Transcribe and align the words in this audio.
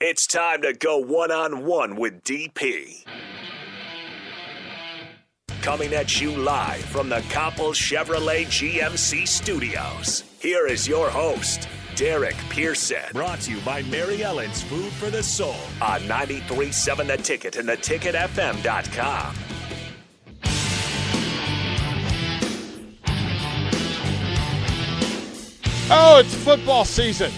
It's 0.00 0.28
time 0.28 0.62
to 0.62 0.74
go 0.74 0.98
one 0.98 1.32
on 1.32 1.64
one 1.64 1.96
with 1.96 2.22
DP. 2.22 3.04
Coming 5.60 5.92
at 5.92 6.20
you 6.20 6.36
live 6.36 6.84
from 6.84 7.08
the 7.08 7.18
Coppel 7.22 7.74
Chevrolet 7.74 8.46
GMC 8.46 9.26
studios. 9.26 10.22
Here 10.38 10.68
is 10.68 10.86
your 10.86 11.10
host, 11.10 11.68
Derek 11.96 12.36
Pearson. 12.48 13.10
Brought 13.12 13.40
to 13.40 13.50
you 13.50 13.60
by 13.62 13.82
Mary 13.82 14.22
Ellen's 14.22 14.62
Food 14.62 14.92
for 14.92 15.10
the 15.10 15.20
Soul. 15.20 15.56
On 15.82 16.00
93.7 16.02 17.06
The 17.08 17.16
Ticket 17.16 17.56
and 17.56 17.68
theticketfm.com. 17.68 19.34
Oh, 25.90 26.20
it's 26.20 26.34
football 26.36 26.84
season. 26.84 27.32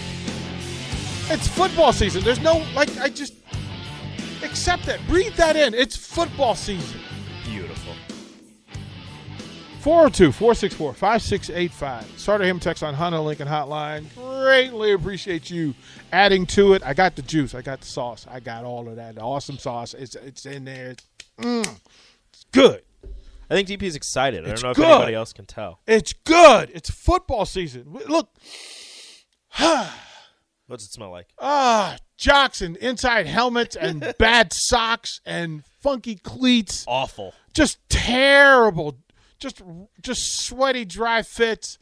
It's 1.33 1.47
football 1.47 1.93
season. 1.93 2.25
There's 2.25 2.41
no, 2.41 2.61
like, 2.75 2.95
I 2.97 3.07
just 3.07 3.33
accept 4.43 4.85
that. 4.87 4.99
Breathe 5.07 5.33
that 5.35 5.55
in. 5.55 5.73
It's 5.73 5.95
football 5.95 6.55
season. 6.55 6.99
Beautiful. 7.45 7.93
402 9.79 10.33
464 10.33 10.93
5685. 10.93 12.19
Starter 12.19 12.43
him 12.43 12.59
text 12.59 12.83
on 12.83 12.93
Honda 12.93 13.21
Lincoln 13.21 13.47
Hotline. 13.47 14.13
Greatly 14.13 14.91
appreciate 14.91 15.49
you 15.49 15.73
adding 16.11 16.45
to 16.47 16.73
it. 16.73 16.83
I 16.85 16.93
got 16.93 17.15
the 17.15 17.21
juice. 17.21 17.55
I 17.55 17.61
got 17.61 17.79
the 17.79 17.87
sauce. 17.87 18.27
I 18.29 18.41
got 18.41 18.65
all 18.65 18.89
of 18.89 18.97
that. 18.97 19.15
The 19.15 19.21
awesome 19.21 19.57
sauce. 19.57 19.93
It's 19.93 20.15
it's 20.15 20.45
in 20.45 20.65
there. 20.65 20.95
Mm, 21.39 21.79
it's 22.33 22.45
good. 22.51 22.81
I 23.49 23.53
think 23.55 23.69
DP's 23.69 23.95
excited. 23.95 24.43
I 24.43 24.49
don't 24.49 24.63
know 24.63 24.73
good. 24.73 24.83
if 24.83 24.91
anybody 24.91 25.15
else 25.15 25.31
can 25.31 25.45
tell. 25.45 25.79
It's 25.87 26.11
good. 26.11 26.71
It's 26.73 26.89
football 26.89 27.45
season. 27.45 27.85
Look, 28.07 28.35
What's 30.71 30.85
it 30.85 30.91
smell 30.91 31.11
like? 31.11 31.27
ah, 31.39 31.97
jocks 32.17 32.61
and 32.61 32.77
inside 32.77 33.27
helmets 33.27 33.75
and 33.75 34.13
bad 34.19 34.53
socks 34.53 35.19
and 35.25 35.63
funky 35.81 36.15
cleats. 36.15 36.85
Awful. 36.87 37.33
Just 37.53 37.77
terrible. 37.89 38.97
Just 39.37 39.61
just 40.01 40.45
sweaty, 40.45 40.85
dry 40.85 41.21
fits. 41.23 41.77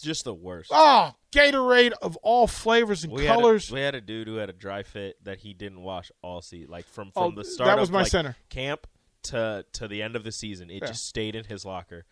Just 0.00 0.24
the 0.24 0.34
worst. 0.34 0.70
Oh, 0.72 1.12
Gatorade 1.32 1.92
of 2.02 2.16
all 2.22 2.46
flavors 2.46 3.04
and 3.04 3.12
we 3.12 3.24
colors. 3.26 3.68
Had 3.68 3.72
a, 3.72 3.74
we 3.74 3.80
had 3.80 3.94
a 3.94 4.00
dude 4.00 4.26
who 4.28 4.34
had 4.36 4.50
a 4.50 4.52
dry 4.52 4.82
fit 4.82 5.16
that 5.24 5.38
he 5.38 5.54
didn't 5.54 5.80
wash 5.80 6.10
all 6.22 6.42
season, 6.42 6.70
like 6.70 6.86
from 6.86 7.12
Oh, 7.16 7.26
from 7.26 7.34
the 7.36 7.44
start. 7.44 7.68
that 7.68 7.78
was 7.78 7.88
of, 7.88 7.92
my 7.92 8.00
like, 8.00 8.10
center. 8.10 8.36
camp 8.50 8.86
to 9.24 9.64
to 9.74 9.86
the 9.88 10.02
end 10.02 10.16
of 10.16 10.24
the 10.24 10.32
season. 10.32 10.70
It 10.70 10.82
Yeah. 10.82 10.88
just 10.88 11.06
stayed 11.06 11.34
in 11.36 11.44
his 11.44 11.64
locker, 11.64 12.04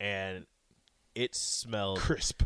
and 0.00 0.46
it 1.14 1.34
smelled 1.34 1.98
crisp. 2.00 2.42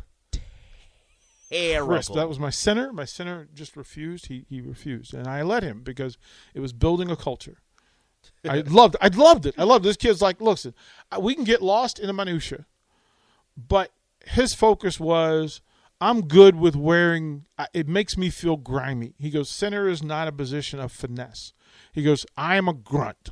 Terrible. 1.50 1.94
Crisp. 1.94 2.14
That 2.14 2.28
was 2.28 2.38
my 2.38 2.50
center. 2.50 2.92
My 2.92 3.04
center 3.04 3.48
just 3.54 3.76
refused. 3.76 4.26
He 4.26 4.44
he 4.48 4.60
refused, 4.60 5.14
and 5.14 5.26
I 5.26 5.42
let 5.42 5.62
him 5.62 5.82
because 5.82 6.18
it 6.54 6.60
was 6.60 6.72
building 6.72 7.10
a 7.10 7.16
culture. 7.16 7.58
I 8.48 8.60
loved. 8.66 8.96
I 9.00 9.08
loved 9.08 9.46
it. 9.46 9.54
I 9.58 9.64
loved 9.64 9.84
it. 9.84 9.88
this 9.88 9.96
kid's 9.96 10.22
like, 10.22 10.40
listen, 10.40 10.74
we 11.18 11.34
can 11.34 11.44
get 11.44 11.62
lost 11.62 11.98
in 11.98 12.06
the 12.06 12.12
minutia, 12.12 12.66
but 13.56 13.92
his 14.26 14.54
focus 14.54 15.00
was, 15.00 15.60
I'm 16.00 16.22
good 16.22 16.56
with 16.56 16.76
wearing. 16.76 17.46
It 17.72 17.88
makes 17.88 18.16
me 18.16 18.30
feel 18.30 18.56
grimy. 18.56 19.14
He 19.18 19.30
goes, 19.30 19.48
center 19.48 19.88
is 19.88 20.02
not 20.02 20.28
a 20.28 20.32
position 20.32 20.80
of 20.80 20.92
finesse. 20.92 21.52
He 21.92 22.02
goes, 22.02 22.26
I 22.36 22.56
am 22.56 22.68
a 22.68 22.72
grunt. 22.72 23.30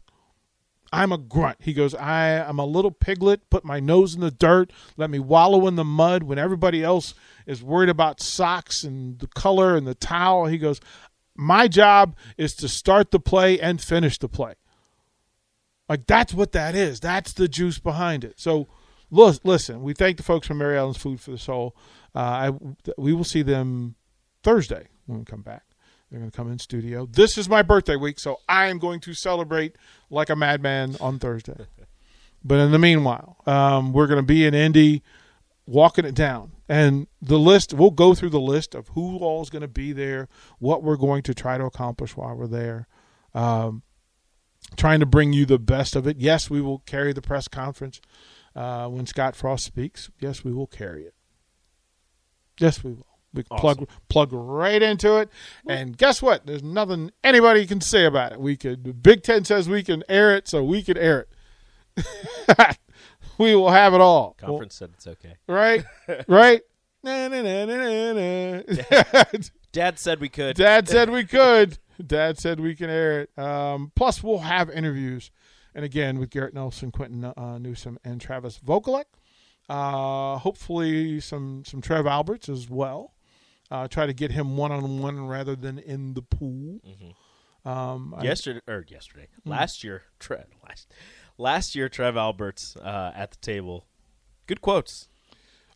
I'm 0.92 1.12
a 1.12 1.18
grunt. 1.18 1.58
He 1.60 1.72
goes, 1.74 1.94
I 1.94 2.28
am 2.28 2.58
a 2.58 2.64
little 2.64 2.90
piglet, 2.90 3.50
put 3.50 3.64
my 3.64 3.80
nose 3.80 4.14
in 4.14 4.20
the 4.20 4.30
dirt, 4.30 4.72
let 4.96 5.10
me 5.10 5.18
wallow 5.18 5.66
in 5.66 5.76
the 5.76 5.84
mud 5.84 6.22
when 6.22 6.38
everybody 6.38 6.82
else 6.82 7.14
is 7.46 7.62
worried 7.62 7.90
about 7.90 8.20
socks 8.20 8.84
and 8.84 9.18
the 9.18 9.26
color 9.26 9.76
and 9.76 9.86
the 9.86 9.94
towel. 9.94 10.46
He 10.46 10.58
goes, 10.58 10.80
My 11.36 11.68
job 11.68 12.16
is 12.36 12.54
to 12.56 12.68
start 12.68 13.10
the 13.10 13.20
play 13.20 13.60
and 13.60 13.80
finish 13.80 14.18
the 14.18 14.28
play. 14.28 14.54
Like 15.88 16.06
that's 16.06 16.34
what 16.34 16.52
that 16.52 16.74
is. 16.74 17.00
That's 17.00 17.32
the 17.32 17.48
juice 17.48 17.78
behind 17.78 18.24
it. 18.24 18.38
So 18.38 18.68
listen, 19.10 19.82
we 19.82 19.94
thank 19.94 20.16
the 20.16 20.22
folks 20.22 20.46
from 20.46 20.58
Mary 20.58 20.76
Ellen's 20.76 20.98
Food 20.98 21.20
for 21.20 21.30
the 21.30 21.38
Soul. 21.38 21.76
Uh, 22.14 22.18
I, 22.18 22.52
we 22.96 23.12
will 23.12 23.24
see 23.24 23.42
them 23.42 23.94
Thursday 24.42 24.88
when 25.06 25.20
we 25.20 25.24
come 25.24 25.42
back. 25.42 25.64
They're 26.10 26.20
going 26.20 26.30
to 26.30 26.36
come 26.36 26.50
in 26.50 26.58
studio. 26.58 27.06
This 27.06 27.36
is 27.36 27.48
my 27.48 27.62
birthday 27.62 27.96
week, 27.96 28.18
so 28.18 28.40
I 28.48 28.66
am 28.66 28.78
going 28.78 29.00
to 29.00 29.14
celebrate 29.14 29.76
like 30.10 30.30
a 30.30 30.36
madman 30.36 30.96
on 31.00 31.18
Thursday. 31.18 31.66
but 32.44 32.58
in 32.58 32.72
the 32.72 32.78
meanwhile, 32.78 33.36
um, 33.46 33.92
we're 33.92 34.06
going 34.06 34.20
to 34.20 34.26
be 34.26 34.46
in 34.46 34.54
Indy 34.54 35.02
walking 35.66 36.06
it 36.06 36.14
down. 36.14 36.52
And 36.68 37.06
the 37.20 37.38
list, 37.38 37.74
we'll 37.74 37.90
go 37.90 38.14
through 38.14 38.30
the 38.30 38.40
list 38.40 38.74
of 38.74 38.88
who 38.88 39.18
all 39.18 39.42
is 39.42 39.50
going 39.50 39.62
to 39.62 39.68
be 39.68 39.92
there, 39.92 40.28
what 40.58 40.82
we're 40.82 40.96
going 40.96 41.22
to 41.24 41.34
try 41.34 41.58
to 41.58 41.64
accomplish 41.64 42.16
while 42.16 42.34
we're 42.34 42.46
there. 42.46 42.88
Um, 43.34 43.82
trying 44.76 45.00
to 45.00 45.06
bring 45.06 45.32
you 45.32 45.46
the 45.46 45.58
best 45.58 45.94
of 45.94 46.06
it. 46.06 46.18
Yes, 46.18 46.50
we 46.50 46.60
will 46.60 46.80
carry 46.80 47.12
the 47.12 47.22
press 47.22 47.48
conference 47.48 48.00
uh, 48.56 48.88
when 48.88 49.06
Scott 49.06 49.36
Frost 49.36 49.64
speaks. 49.64 50.10
Yes, 50.20 50.42
we 50.42 50.52
will 50.52 50.66
carry 50.66 51.04
it. 51.04 51.14
Yes, 52.58 52.82
we 52.82 52.92
will. 52.92 53.06
We 53.34 53.42
can 53.44 53.58
plug 53.58 53.88
plug 54.08 54.30
right 54.32 54.82
into 54.82 55.16
it, 55.18 55.28
and 55.66 55.96
guess 55.96 56.22
what? 56.22 56.46
There's 56.46 56.62
nothing 56.62 57.10
anybody 57.22 57.66
can 57.66 57.80
say 57.80 58.04
about 58.06 58.32
it. 58.32 58.40
We 58.40 58.56
could. 58.56 59.02
Big 59.02 59.22
Ten 59.22 59.44
says 59.44 59.68
we 59.68 59.82
can 59.82 60.02
air 60.08 60.34
it, 60.34 60.48
so 60.48 60.64
we 60.64 60.82
can 60.82 60.96
air 60.96 61.26
it. 61.96 62.78
we 63.38 63.54
will 63.54 63.70
have 63.70 63.94
it 63.94 64.00
all. 64.00 64.34
Conference 64.38 64.76
said 64.76 64.90
it's 64.94 65.06
okay. 65.06 65.34
right? 65.46 65.84
Right? 66.28 66.62
Na, 67.02 67.28
na, 67.28 67.42
na, 67.42 67.64
na, 67.64 67.76
na, 67.76 68.12
na. 68.12 69.22
Dad 69.72 69.98
said 69.98 70.20
we 70.20 70.28
could. 70.28 70.56
Dad 70.56 70.88
said 70.88 71.10
we 71.10 71.24
could. 71.24 71.78
Dad 72.04 72.38
said 72.38 72.58
we 72.60 72.74
can 72.74 72.90
air 72.90 73.22
it. 73.22 73.38
Um, 73.38 73.92
plus, 73.94 74.22
we'll 74.22 74.38
have 74.38 74.70
interviews, 74.70 75.30
and 75.74 75.84
again 75.84 76.18
with 76.18 76.30
Garrett 76.30 76.54
Nelson, 76.54 76.90
Quinton 76.90 77.24
uh, 77.24 77.58
Newsome, 77.58 77.98
and 78.04 78.20
Travis 78.20 78.58
Vokolek. 78.58 79.04
Uh, 79.68 80.38
hopefully, 80.38 81.20
some 81.20 81.62
some 81.64 81.80
Trev 81.80 82.06
Alberts 82.06 82.48
as 82.48 82.68
well. 82.70 83.14
Uh, 83.70 83.86
try 83.86 84.06
to 84.06 84.12
get 84.14 84.30
him 84.32 84.56
one 84.56 84.72
on 84.72 84.98
one 85.00 85.26
rather 85.26 85.54
than 85.54 85.78
in 85.78 86.14
the 86.14 86.22
pool. 86.22 86.80
Um, 87.64 88.14
I- 88.16 88.24
yesterday 88.24 88.60
or 88.66 88.84
yesterday, 88.88 89.28
Hmm. 89.44 89.50
last 89.50 89.84
year, 89.84 90.04
Trev, 90.18 90.46
last, 90.66 90.92
last 91.36 91.74
year, 91.74 91.88
Trev 91.88 92.16
Alberts 92.16 92.76
uh, 92.76 93.12
at 93.14 93.30
the 93.32 93.36
table. 93.38 93.84
Good 94.46 94.60
quotes. 94.62 95.08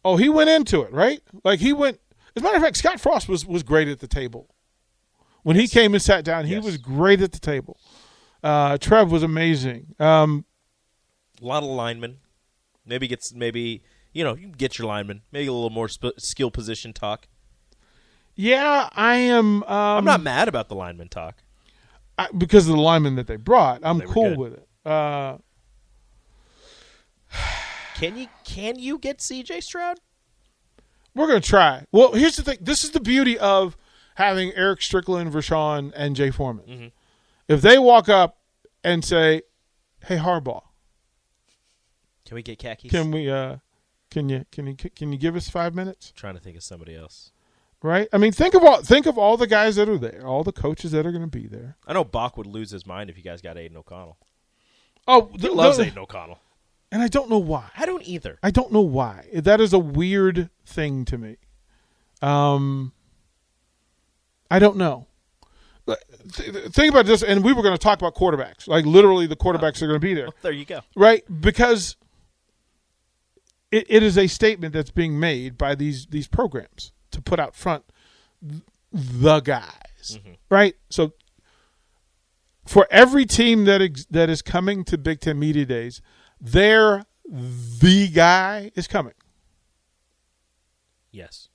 oh, 0.04 0.16
he 0.16 0.28
went 0.28 0.48
into 0.50 0.81
it 0.82 0.92
right. 0.92 1.20
Like 1.44 1.60
he 1.60 1.72
went. 1.72 2.00
As 2.34 2.42
a 2.42 2.44
matter 2.44 2.56
of 2.56 2.62
fact, 2.62 2.78
Scott 2.78 2.98
Frost 2.98 3.28
was 3.28 3.44
was 3.44 3.62
great 3.62 3.88
at 3.88 4.00
the 4.00 4.08
table. 4.08 4.48
When 5.42 5.56
he 5.56 5.69
came 5.69 5.92
and 5.92 6.00
sat 6.02 6.25
down, 6.25 6.47
he 6.47 6.54
Yes. 6.54 6.64
was 6.64 6.78
great 6.78 7.20
at 7.20 7.32
the 7.32 7.38
table. 7.41 7.76
Uh, 8.42 8.78
Trev 8.78 9.10
was 9.12 9.22
amazing. 9.22 9.94
Um, 9.98 10.47
A 11.42 11.44
lot 11.44 11.62
of 11.62 11.69
linemen. 11.69 12.19
Maybe 12.86 13.06
gets 13.06 13.34
maybe 13.34 13.82
you 14.14 14.25
know 14.25 14.34
you 14.34 14.42
can 14.48 14.52
get 14.52 14.78
your 14.78 14.88
lineman. 14.88 15.22
Maybe 15.31 15.48
a 15.48 15.52
little 15.52 15.69
more 15.70 15.88
sp- 15.92 16.16
skill 16.19 16.50
position 16.50 16.92
talk. 16.94 17.28
Yeah, 18.34 18.88
I 18.93 19.15
am. 19.16 19.62
Um, 19.65 19.69
I'm 19.70 20.04
not 20.04 20.22
mad 20.22 20.48
about 20.48 20.69
the 20.69 20.75
lineman 20.75 21.09
talk. 21.09 21.37
I, 22.19 22.29
because 22.37 22.69
of 22.69 22.75
the 22.76 22.81
lineman 22.81 23.17
that 23.17 23.26
they 23.26 23.37
brought. 23.37 23.81
I'm 23.82 23.99
They 23.99 24.05
cool 24.06 24.31
good. 24.31 24.38
with 24.38 24.52
it. 24.55 24.69
Uh, 24.84 25.38
Can 27.94 28.17
you 28.17 28.26
can 28.44 28.79
you 28.79 28.99
get 28.99 29.19
CJ 29.19 29.62
Stroud? 29.62 30.00
we're 31.14 31.26
gonna 31.26 31.40
try. 31.40 31.84
Well, 31.93 32.12
here's 32.12 32.37
the 32.37 32.43
thing. 32.43 32.58
This 32.61 32.82
is 32.84 32.90
the 32.90 33.00
beauty 33.00 33.38
of 33.38 33.76
having 34.17 34.52
Eric 34.55 34.82
Strickland, 34.82 35.31
Vershawn, 35.32 35.93
and 35.94 36.17
Jay 36.17 36.31
Foreman. 36.31 36.64
Mm-hmm. 36.67 36.87
If 37.49 37.61
they 37.62 37.79
walk 37.79 38.08
up 38.08 38.38
and 38.82 39.05
say, 39.05 39.43
"Hey, 40.06 40.17
Harbaugh, 40.17 40.62
Can 42.26 42.34
we 42.34 42.43
get 42.43 42.58
khakis? 42.58 42.90
can 42.90 43.11
we? 43.11 43.31
Uh, 43.31 43.56
can 44.11 44.29
you? 44.29 44.46
Can 44.50 44.67
you? 44.67 44.75
Can 44.75 45.12
you 45.12 45.19
give 45.19 45.37
us 45.37 45.49
five 45.49 45.75
minutes?" 45.75 46.12
trying 46.17 46.34
to 46.34 46.40
think 46.40 46.56
of 46.56 46.62
somebody 46.62 46.96
else. 46.96 47.31
Right. 47.82 48.08
I 48.12 48.19
mean, 48.19 48.31
think 48.32 48.55
of 48.55 48.62
all. 48.62 48.81
Think 48.82 49.06
of 49.06 49.19
all 49.19 49.37
the 49.37 49.46
guys 49.49 49.76
that 49.76 49.88
are 49.88 49.99
there. 49.99 50.23
All 50.25 50.44
the 50.44 50.52
coaches 50.52 50.93
that 50.93 51.05
are 51.05 51.11
going 51.11 51.23
to 51.25 51.26
be 51.38 51.46
there. 51.49 51.76
I 51.87 51.93
know 51.93 52.05
Bach 52.05 52.37
would 52.37 52.46
lose 52.46 52.70
his 52.70 52.87
mind 52.87 53.11
if 53.11 53.17
you 53.17 53.25
guys 53.25 53.43
got 53.43 53.58
Aidan 53.58 53.76
O'Connell. 53.76 54.19
Oh, 55.08 55.31
He 55.32 55.38
the, 55.38 55.52
loves 55.52 55.79
the- 55.79 55.84
Aidan 55.87 55.99
O'Connell. 55.99 56.38
and 56.93 57.02
I 57.02 57.08
don't 57.08 57.29
know 57.29 57.38
why. 57.38 57.70
I 57.76 57.84
don't 57.87 58.06
either. 58.06 58.38
I 58.43 58.50
don't 58.52 58.73
know 58.73 58.81
why. 58.82 59.26
That 59.34 59.61
is 59.61 59.73
a 59.73 59.79
weird 59.81 60.49
thing 60.64 61.05
to 61.06 61.19
me. 61.19 61.37
Um, 62.20 62.93
I 64.49 64.61
don't 64.61 64.76
know. 64.76 65.08
th- 65.88 65.99
think 66.70 66.93
about 66.94 67.06
this, 67.06 67.25
and 67.25 67.43
we 67.43 67.52
were 67.52 67.62
going 67.62 67.75
to 67.75 67.82
talk 67.82 67.99
about 67.99 68.14
quarterbacks. 68.14 68.69
Like 68.69 68.84
literally, 68.87 69.26
the 69.26 69.34
quarterbacks 69.34 69.82
are 69.82 69.88
going 69.88 70.00
to 70.00 70.06
be 70.06 70.14
there, 70.14 70.29
There 70.43 70.52
you 70.52 70.64
go. 70.64 70.82
right? 70.94 71.25
Because 71.40 71.96
it, 73.73 73.87
it 73.88 74.05
is 74.05 74.17
a 74.17 74.29
statement 74.29 74.73
that's 74.73 74.93
being 74.93 75.19
made 75.19 75.58
by 75.58 75.75
these 75.75 76.06
these 76.06 76.29
programs 76.29 76.93
to 77.12 77.23
put 77.23 77.38
out 77.38 77.55
front 77.55 77.85
the 78.93 79.41
guys, 79.41 80.19
mm-hmm. 80.19 80.32
right? 80.50 80.75
So 80.91 81.12
for 82.67 82.87
every 82.91 83.25
team 83.25 83.64
that 83.64 83.81
ex- 83.81 84.06
that 84.06 84.29
is 84.29 84.43
coming 84.43 84.85
to 84.85 84.99
Big 84.99 85.20
Ten 85.20 85.38
Media 85.38 85.64
Days, 85.64 86.03
their 86.41 87.05
the 87.25 88.09
guy 88.09 88.70
is 88.75 88.87
coming. 88.87 89.14
Yes. 91.11 91.49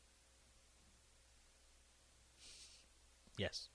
Yes. 3.37 3.69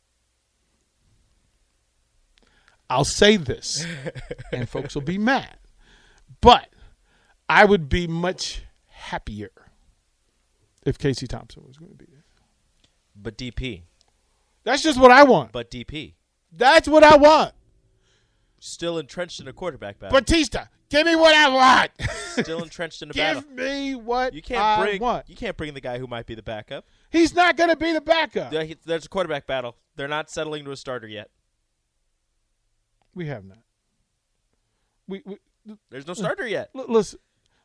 I'll 2.91 3.05
say 3.05 3.37
this, 3.37 3.87
and 4.53 4.69
folks 4.69 4.95
will 4.95 5.03
be 5.03 5.19
mad, 5.19 5.57
but 6.41 6.69
I 7.49 7.65
would 7.65 7.89
be 7.89 8.07
much 8.07 8.63
happier 8.87 9.62
if 10.85 10.99
Casey 10.99 11.27
Thompson 11.27 11.65
was 11.67 11.77
going 11.77 11.91
to 11.93 11.97
be 11.97 12.07
there. 12.11 12.25
But 13.15 13.37
DP. 13.39 13.83
That's 14.65 14.83
just 14.83 14.99
what 15.01 15.11
I 15.11 15.25
want. 15.25 15.53
But 15.53 15.71
DP. 15.71 16.15
That's 16.53 16.87
what 16.89 17.03
I 17.05 17.17
want. 17.17 17.53
Still 18.61 18.99
entrenched 18.99 19.41
in 19.41 19.49
a 19.49 19.53
quarterback 19.53 19.99
battle. 19.99 20.19
Batista, 20.21 20.67
give 20.89 21.05
me 21.07 21.17
what 21.17 21.35
I 21.35 21.49
want. 21.49 21.91
Still 22.11 22.63
entrenched 22.63 23.03
in 23.03 23.11
a 23.11 23.13
battle. 23.15 23.43
give 23.43 23.51
me 23.51 23.95
what 23.97 24.35
You 24.35 24.43
can't 24.43 24.61
I 24.61 24.81
bring 24.83 25.01
want. 25.01 25.29
you 25.29 25.35
can't 25.35 25.57
bring 25.57 25.75
the 25.75 25.81
guy 25.81 25.99
who 25.99 26.07
might 26.07 26.27
be 26.27 26.35
the 26.37 26.43
backup. 26.45 26.85
He's 27.11 27.35
not 27.35 27.57
going 27.57 27.71
to 27.71 27.77
be 27.77 27.93
the 27.93 28.01
backup. 28.01 28.51
There's 28.85 29.05
a 29.05 29.09
quarterback 29.09 29.47
battle. 29.47 29.77
They're 29.97 30.07
not 30.09 30.31
settling 30.31 30.65
to 30.67 30.71
a 30.71 30.77
starter 30.77 31.09
yet. 31.09 31.31
We 33.15 33.27
have 33.27 33.45
not. 33.45 33.59
We, 35.09 35.23
we 35.27 35.39
There's 35.91 36.07
no 36.07 36.15
starter 36.15 36.47
yet. 36.47 36.71
l- 36.75 36.87
listen. 36.89 37.19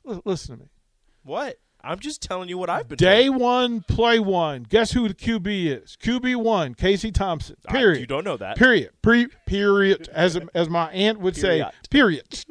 l- 0.07 0.21
Listen 0.25 0.55
to 0.55 0.61
me. 0.63 0.69
What? 1.23 1.57
I'm 1.87 1.99
just 1.99 2.21
telling 2.21 2.49
you 2.49 2.57
what 2.57 2.69
I've 2.69 2.87
been 2.87 2.97
doing. 2.97 3.11
Day 3.11 3.27
told. 3.27 3.41
one, 3.41 3.81
play 3.81 4.19
one. 4.19 4.63
Guess 4.63 4.91
who 4.91 5.07
the 5.07 5.13
QB 5.13 5.83
is? 5.83 5.97
QB 6.01 6.35
one, 6.37 6.73
Casey 6.73 7.11
Thompson. 7.11 7.55
I- 7.67 7.71
Period. 7.71 7.99
you 7.99 8.05
don't 8.07 8.23
know 8.23 8.37
that. 8.37 8.57
Period. 8.57 8.91
Pre- 9.01 9.27
period. 9.45 10.09
As 10.11 10.37
as 10.53 10.69
my 10.69 10.91
aunt 10.91 11.19
would 11.19 11.35
say. 11.35 11.63
Period. 11.89 12.43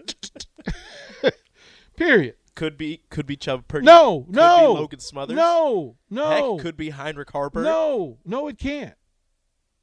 period. 1.96 2.34
Could 2.56 2.78
be 2.78 3.02
could 3.10 3.26
be 3.26 3.36
Chubba 3.36 3.68
Purdy. 3.68 3.84
No. 3.84 4.22
Could 4.22 4.34
no. 4.34 4.74
Be 4.74 4.80
Logan 4.80 4.98
Smothers. 5.00 5.36
No. 5.36 5.96
No. 6.08 6.54
Heck, 6.56 6.62
could 6.64 6.76
be 6.78 6.88
Heinrich 6.88 7.28
Haarberg. 7.28 7.64
No. 7.64 8.16
No. 8.24 8.48
It 8.48 8.58
can't. 8.58 8.94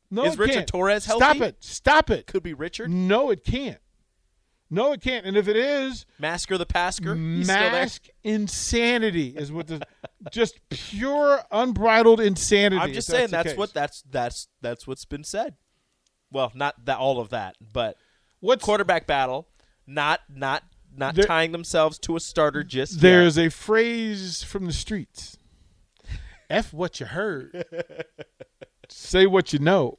No. 0.10 0.26
Is 0.26 0.40
Richard 0.40 0.54
can't. 0.56 0.68
Torres 0.68 1.06
healthy? 1.06 1.24
Stop 1.24 1.42
it. 1.42 1.56
Stop 1.60 2.10
it. 2.10 2.26
Could 2.26 2.42
be 2.42 2.56
Richard. 2.56 2.90
No, 2.90 3.30
it 3.30 3.44
can't. 3.44 3.78
No, 4.70 4.92
it 4.94 5.02
can't. 5.02 5.26
And 5.26 5.38
if 5.38 5.48
it 5.48 5.56
is, 5.56 6.06
Masker 6.18 6.58
the 6.58 6.66
Pasker. 6.66 7.16
He's 7.16 7.48
mask 7.48 8.08
insanity 8.24 9.30
is 9.38 9.52
what 9.52 9.68
the 9.68 9.82
just 10.32 10.60
pure 10.70 11.42
unbridled 11.52 12.20
insanity. 12.20 12.82
I'm 12.82 12.94
just 12.94 13.08
saying 13.08 13.28
the 13.28 13.44
that's 13.44 13.56
what 13.56 13.74
that's 13.74 14.04
that's 14.10 14.48
that's 14.62 14.88
what's 14.88 15.06
been 15.06 15.24
said. 15.24 15.56
Well, 16.32 16.52
not 16.56 16.86
that 16.86 16.98
all 16.98 17.20
of 17.20 17.30
that, 17.30 17.56
but 17.74 17.98
What's 18.40 18.66
quarterback 18.66 19.08
battle, 19.08 19.48
not 19.88 20.22
not 20.28 20.64
not 20.96 21.16
There- 21.16 21.26
tying 21.26 21.52
themselves 21.52 21.98
to 22.00 22.16
a 22.16 22.20
starter 22.20 22.64
just 22.64 23.00
There's 23.00 23.38
yet. 23.38 23.48
a 23.48 23.52
phrase 23.52 24.44
from 24.44 24.66
the 24.66 24.74
streets. 24.74 25.38
F 26.50 26.74
what 26.74 27.00
you 27.00 27.06
heard. 27.06 27.66
Say 28.90 29.26
what 29.28 29.54
you 29.54 29.60
know. 29.60 29.98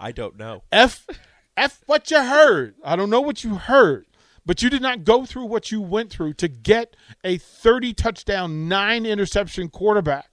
I 0.00 0.12
don't 0.12 0.36
know. 0.38 0.62
F 0.72 1.06
F 1.58 1.82
what 1.86 2.10
you 2.10 2.18
heard. 2.18 2.76
I 2.84 2.96
don't 2.96 3.10
know 3.10 3.20
what 3.20 3.44
you 3.44 3.56
heard, 3.56 4.06
but 4.46 4.62
you 4.62 4.70
did 4.70 4.80
not 4.80 5.04
go 5.04 5.26
through 5.26 5.46
what 5.46 5.70
you 5.70 5.80
went 5.80 6.10
through 6.10 6.34
to 6.34 6.48
get 6.48 6.96
a 7.24 7.38
30 7.38 7.94
touchdown, 7.94 8.68
9 8.68 9.04
interception 9.04 9.68
quarterback 9.68 10.30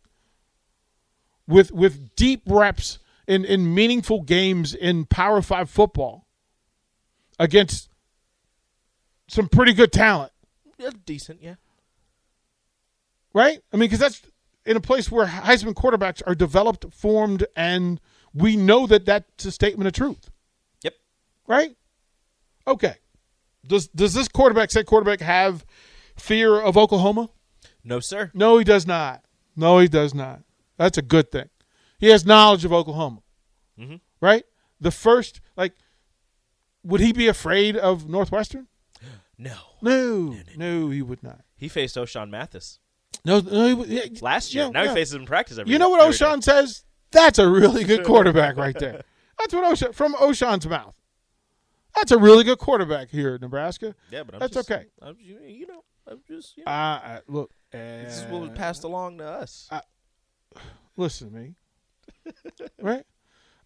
with 1.47 1.71
with 1.71 2.15
deep 2.15 2.43
reps 2.45 2.99
in 3.27 3.43
in 3.45 3.73
meaningful 3.73 4.21
games 4.21 4.73
in 4.73 5.05
Power 5.05 5.41
5 5.41 5.69
football 5.69 6.27
against 7.39 7.89
some 9.27 9.49
pretty 9.49 9.73
good 9.73 9.91
talent. 9.91 10.31
Yeah, 10.77 10.91
decent, 11.05 11.41
yeah. 11.41 11.55
right? 13.33 13.59
I 13.73 13.77
mean, 13.77 13.89
because 13.89 13.99
that's 13.99 14.21
in 14.65 14.77
a 14.77 14.81
place 14.81 15.09
where 15.11 15.25
Heisman 15.25 15.73
quarterbacks 15.73 16.21
are 16.27 16.35
developed, 16.35 16.93
formed, 16.93 17.45
and 17.55 17.99
we 18.33 18.55
know 18.57 18.85
that 18.87 19.05
that's 19.05 19.45
a 19.45 19.51
statement 19.51 19.87
of 19.87 19.93
truth. 19.93 20.29
Right? 21.47 21.75
Okay. 22.67 22.95
Does 23.67 23.87
does 23.89 24.13
this 24.13 24.27
quarterback, 24.27 24.71
say 24.71 24.83
quarterback, 24.83 25.21
have 25.21 25.65
fear 26.15 26.59
of 26.59 26.77
Oklahoma? 26.77 27.29
No, 27.83 27.99
sir. 27.99 28.31
No, 28.33 28.57
he 28.57 28.63
does 28.63 28.85
not. 28.87 29.23
No, 29.55 29.79
he 29.79 29.87
does 29.87 30.13
not. 30.13 30.41
That's 30.77 30.97
a 30.97 31.01
good 31.01 31.31
thing. 31.31 31.49
He 31.99 32.07
has 32.09 32.25
knowledge 32.25 32.65
of 32.65 32.73
Oklahoma, 32.73 33.21
Mhm. 33.79 34.01
right? 34.21 34.43
The 34.81 34.91
first, 34.91 35.39
like, 35.55 35.73
would 36.83 36.99
he 37.01 37.13
be 37.13 37.27
afraid 37.27 37.77
of 37.77 38.07
Northwestern? 38.09 38.67
No. 39.37 39.55
No, 39.81 40.33
no, 40.55 40.89
he 40.91 41.01
would 41.01 41.21
not. 41.21 41.41
He 41.57 41.67
faced 41.67 41.97
Ochaun 41.97 42.29
Mathis 42.29 42.79
No, 43.25 43.41
no 43.41 43.83
he 43.83 43.95
yeah, 43.97 44.05
last 44.21 44.53
year. 44.53 44.63
yeah, 44.65 44.69
now 44.69 44.83
yeah. 44.83 44.89
he 44.89 44.95
faces 44.95 45.13
him 45.13 45.21
in 45.21 45.27
practice 45.27 45.57
every 45.57 45.73
You 45.73 45.77
know 45.77 45.89
what 45.89 45.99
day. 45.99 46.07
Ochaun 46.25 46.41
says? 46.41 46.85
That's 47.11 47.37
a 47.37 47.47
really 47.49 47.83
good 47.83 48.05
quarterback 48.05 48.55
right 48.55 48.77
there. 48.79 49.03
That's 49.37 49.53
what 49.53 49.65
Ochaun 49.65 49.93
from 49.93 50.13
Ochaun's 50.15 50.65
mouth. 50.67 50.95
That's 51.95 52.11
a 52.11 52.17
really 52.17 52.43
good 52.43 52.57
quarterback 52.57 53.09
here 53.09 53.35
in 53.35 53.41
Nebraska. 53.41 53.95
Yeah, 54.11 54.23
but 54.23 54.35
I'm 54.35 54.39
That's 54.39 54.53
just, 54.53 54.69
okay. 54.71 54.85
I'm, 55.01 55.15
you 55.19 55.65
know, 55.67 55.83
I'm 56.07 56.21
just. 56.27 56.57
You 56.57 56.63
know, 56.65 56.71
Uh, 56.71 56.99
uh, 57.03 57.19
look, 57.27 57.51
this 57.71 58.19
is 58.19 58.31
what 58.31 58.41
was 58.41 58.49
uh, 58.51 58.53
passed 58.53 58.83
along 58.83 59.17
to 59.19 59.25
us. 59.25 59.69
listen 60.97 61.31
to 61.31 61.35
me, 61.35 61.55
right? 62.81 63.03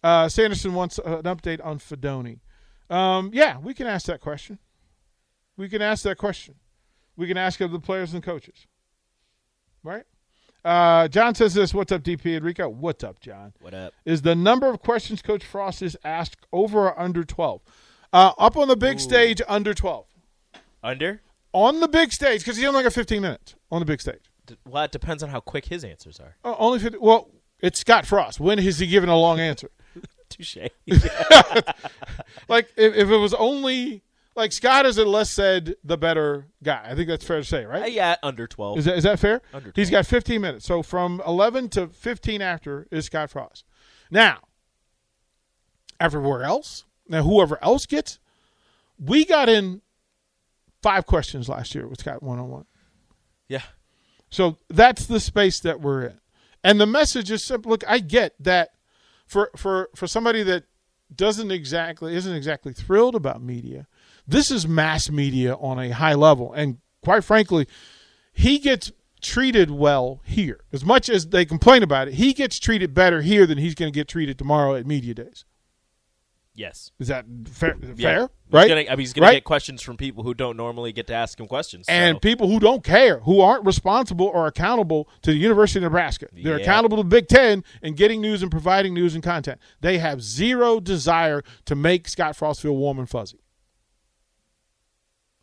Uh, 0.04 0.30
Sanderson 0.30 0.74
wants 0.74 0.98
an 1.00 1.24
update 1.24 1.64
on 1.64 1.80
Fidone. 1.80 2.40
Um, 2.90 3.32
yeah, 3.34 3.60
we 3.60 3.74
can 3.74 3.88
ask 3.88 4.06
that 4.08 4.22
question. 4.22 4.60
We 5.58 5.68
can 5.70 5.82
ask 5.82 6.04
that 6.04 6.18
question. 6.18 6.56
We 7.18 7.28
can 7.28 7.38
ask 7.38 7.60
of 7.60 7.72
the 7.72 7.80
players 7.80 8.14
and 8.14 8.24
coaches, 8.24 8.66
right? 9.84 10.06
Uh, 10.64 11.08
John 11.08 11.36
says 11.36 11.54
this. 11.54 11.74
What's 11.74 11.92
up, 11.92 12.02
DP 12.02 12.38
Enrico? 12.38 12.70
What's 12.70 13.04
up, 13.04 13.20
John? 13.20 13.54
what 13.60 13.74
up? 13.74 13.94
is 14.06 14.22
the 14.22 14.36
number 14.36 14.68
of 14.68 14.82
questions 14.82 15.22
Coach 15.22 15.44
Frost 15.46 15.82
is 15.82 15.98
asked 16.04 16.46
over 16.52 16.88
or 16.88 17.00
under 17.00 17.24
12? 17.24 17.62
Uh, 18.12 18.32
up 18.38 18.58
on 18.58 18.68
the 18.68 18.76
big 18.76 19.00
stage, 19.00 19.42
under 19.48 19.74
12. 19.74 20.06
Under? 20.84 21.22
On 21.54 21.80
the 21.80 21.88
big 21.88 22.12
stage, 22.12 22.42
because 22.42 22.58
he 22.58 22.66
only 22.66 22.84
got 22.84 22.94
15 22.94 23.22
minutes 23.22 23.56
on 23.72 23.80
the 23.80 23.86
big 23.86 24.02
stage. 24.02 24.30
D- 24.46 24.56
Well, 24.68 24.84
it 24.86 24.92
depends 24.92 25.22
on 25.24 25.30
how 25.30 25.40
quick 25.40 25.66
his 25.66 25.84
answers 25.84 26.20
are. 26.20 26.36
Uh, 26.44 26.56
only 26.58 26.80
50, 26.80 26.98
Well, 27.00 27.30
it's 27.60 27.80
Scott 27.80 28.06
Frost. 28.06 28.40
When 28.40 28.58
has 28.60 28.80
he 28.80 28.88
given 28.88 29.10
a 29.10 29.18
long 29.18 29.40
answer? 29.40 29.70
Touche. 30.30 30.58
Like, 32.48 32.70
if, 32.76 32.96
if 32.96 33.10
it 33.10 33.18
was 33.18 33.34
only, 33.36 34.02
like, 34.36 34.52
Scott 34.52 34.86
is, 34.88 34.98
a 34.98 35.06
less 35.06 35.30
said, 35.30 35.76
the 35.84 35.98
better 35.98 36.48
guy. 36.64 36.82
I 36.90 36.96
think 36.96 37.08
that's 37.08 37.24
fair 37.26 37.38
to 37.38 37.44
say, 37.44 37.64
Uh, 37.66 37.68
right? 37.68 37.92
yeah, 37.92 38.16
under 38.24 38.48
twelve. 38.48 38.78
Is 38.80 38.86
that, 38.86 38.98
is 38.98 39.04
that 39.04 39.20
fair? 39.20 39.42
Under 39.54 39.72
He's 39.76 39.90
12. 39.90 40.06
got 40.06 40.10
15 40.10 40.42
minutes. 40.42 40.66
So 40.66 40.82
from 40.82 41.22
11 41.28 41.70
to 41.70 41.88
15 41.88 42.42
after 42.42 42.88
is 42.92 43.06
Scott 43.06 43.30
Frost. 43.30 43.66
Now, 44.10 44.40
everywhere 46.00 46.44
else, 46.44 46.86
now 47.10 47.24
whoever 47.24 47.62
else 47.64 47.86
gets, 47.86 48.20
we 48.98 49.26
got 49.26 49.50
in 49.50 49.82
five 50.82 51.06
questions 51.06 51.50
last 51.50 51.76
year 51.76 51.88
with 51.88 52.00
Scott 52.00 52.24
one 52.24 52.40
on 52.40 52.50
one. 52.50 52.66
yeah. 53.48 53.64
So 54.30 54.58
that's 54.70 55.08
the 55.08 55.20
space 55.20 55.60
that 55.62 55.82
we're 55.82 56.04
in. 56.04 56.20
And 56.64 56.80
the 56.80 56.86
message 56.86 57.32
is 57.32 57.44
simple. 57.44 57.72
Look, 57.72 57.84
I 57.88 58.00
get 58.00 58.36
that 58.40 58.70
for 59.26 59.50
for 59.56 59.90
for 59.96 60.08
somebody 60.08 60.44
that 60.44 60.66
doesn't 61.14 61.52
exactly 61.52 62.16
isn't 62.16 62.36
exactly 62.36 62.74
thrilled 62.74 63.16
about 63.16 63.42
media, 63.42 63.88
this 64.28 64.52
is 64.52 64.68
mass 64.68 65.10
media 65.10 65.56
on 65.56 65.80
a 65.80 65.90
high 65.90 66.14
level. 66.14 66.54
And 66.54 66.78
quite 67.04 67.24
frankly, 67.24 67.68
he 68.32 68.60
gets 68.60 68.92
treated 69.22 69.72
well 69.72 70.22
here. 70.24 70.62
As 70.72 70.86
much 70.86 71.10
as 71.10 71.28
they 71.28 71.46
complain 71.46 71.82
about 71.84 72.08
it, 72.08 72.16
he 72.16 72.34
gets 72.34 72.60
treated 72.60 72.94
better 72.94 73.22
here 73.22 73.46
than 73.46 73.58
he's 73.58 73.76
going 73.76 73.92
to 73.92 73.98
get 73.98 74.08
treated 74.08 74.38
tomorrow 74.38 74.76
at 74.76 74.86
media 74.86 75.14
days. 75.14 75.46
Yes. 76.60 76.92
Is 77.00 77.08
that 77.08 77.26
fair? 77.48 77.78
Yeah. 77.82 77.94
Fair, 77.96 78.22
He's 78.22 78.30
right? 78.52 78.68
Gonna, 78.68 78.82
I 78.82 78.90
mean, 78.90 79.00
he's 79.00 79.14
going 79.14 79.24
Right? 79.24 79.30
to 79.32 79.36
get 79.38 79.44
questions 79.46 79.82
from 79.82 79.96
people 79.96 80.26
who 80.26 80.34
don't 80.34 80.58
normally 80.58 80.92
get 80.92 81.08
to 81.08 81.14
ask 81.14 81.40
him 81.40 81.48
questions. 81.48 81.86
and 81.88 82.22
people 82.22 82.50
who 82.50 82.60
don't 82.60 82.84
care, 82.84 83.20
who 83.20 83.40
aren't 83.40 83.66
responsible 83.66 84.26
or 84.28 84.46
accountable 84.46 85.08
to 85.22 85.32
the 85.32 85.38
University 85.38 85.80
of 85.80 85.84
Nebraska. 85.84 86.28
They're 86.34 86.58
Yeah. 86.58 86.64
accountable 86.64 86.98
to 86.98 87.06
Big 87.06 87.30
Ten 87.30 87.64
and 87.82 87.96
getting 87.96 88.20
news 88.20 88.42
and 88.42 88.52
providing 88.52 88.94
news 88.94 89.16
and 89.16 89.24
content. 89.24 89.58
They 89.80 90.00
have 90.00 90.22
zero 90.22 90.82
desire 90.82 91.44
to 91.64 91.76
make 91.76 92.10
Scott 92.10 92.36
Frost 92.36 92.62
feel 92.62 92.76
warm 92.76 93.00
and 93.00 93.10
fuzzy. 93.10 93.40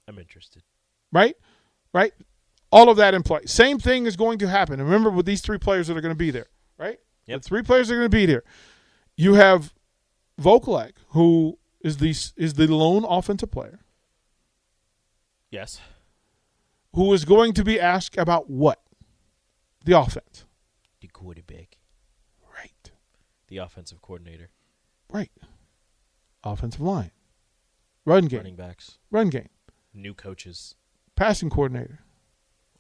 I'm 0.07 0.19
interested. 0.19 0.63
Right? 1.13 1.35
Right? 1.95 2.13
All 2.71 2.91
of 2.91 2.99
that 2.99 3.15
in 3.15 3.23
play. 3.23 3.41
Same 3.47 3.79
thing 3.79 4.05
is 4.05 4.17
going 4.17 4.39
to 4.41 4.49
happen. 4.49 4.83
Remember 4.83 5.09
with 5.11 5.25
these 5.25 5.41
three 5.41 5.59
players 5.59 5.87
that 5.87 5.97
are 5.97 6.01
going 6.03 6.15
to 6.15 6.19
be 6.19 6.31
there, 6.31 6.49
right? 6.79 6.99
Yep. 7.27 7.41
The 7.43 7.49
three 7.49 7.63
players 7.63 7.91
are 7.91 7.95
going 7.97 8.05
to 8.11 8.17
be 8.17 8.27
there. 8.27 8.43
you 9.17 9.33
have 9.33 9.73
Vokolek, 10.41 10.93
who 11.09 11.59
is 11.81 11.97
the 11.99 12.11
is 12.37 12.55
the 12.55 12.67
lone 12.67 13.05
offensive 13.05 13.51
player, 13.51 13.81
Yes. 15.51 15.81
who 16.93 17.13
is 17.13 17.25
going 17.25 17.53
to 17.55 17.65
be 17.65 17.81
asked 17.81 18.17
about 18.19 18.51
what? 18.51 18.81
The 19.85 19.99
offense. 19.99 20.45
The 21.01 21.09
quarterback. 21.09 21.79
Right. 22.55 22.91
The 23.49 23.59
offensive 23.59 24.03
coordinator. 24.03 24.51
Right. 25.13 25.31
Offensive 26.43 26.81
line. 26.81 27.13
Run 28.05 28.27
game. 28.27 28.39
Running 28.39 28.57
backs. 28.57 28.99
Run 29.11 29.29
game. 29.31 29.49
New 29.95 30.15
coaches. 30.15 30.75
Passing 31.15 31.51
coordinator. 31.51 32.01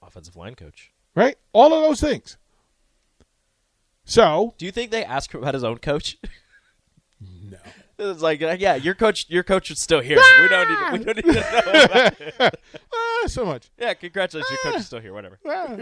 Offensive 0.02 0.36
line 0.36 0.54
coach. 0.56 0.92
Right? 1.14 1.36
All 1.52 1.72
of 1.72 1.82
those 1.82 2.00
things. 2.00 2.36
So, 4.04 4.54
Do 4.58 4.66
you 4.66 4.72
think 4.72 4.90
they 4.90 5.04
ask 5.04 5.32
him 5.34 5.40
about 5.42 5.54
his 5.54 5.64
own 5.64 5.78
coach? 5.78 6.16
no. 7.50 7.58
it's 7.98 8.22
like, 8.22 8.40
yeah, 8.40 8.74
your 8.74 8.94
coach, 8.94 9.26
your 9.28 9.42
coach 9.42 9.70
is 9.70 9.80
still 9.80 10.00
here. 10.00 10.18
We 10.40 10.48
don't 10.48 10.68
need, 10.68 10.76
to, 10.76 10.92
we 10.92 11.04
don't 11.04 11.16
need 11.16 11.34
to 11.34 12.10
know. 12.12 12.30
About 12.38 12.54
Ah, 12.94 13.26
so 13.26 13.44
much. 13.44 13.70
yeah, 13.78 13.94
congratulations, 13.94 14.50
your 14.50 14.72
coach 14.72 14.80
is 14.80 14.86
still 14.86 15.00
here. 15.00 15.12
Whatever. 15.12 15.38
Ah. 15.46 15.76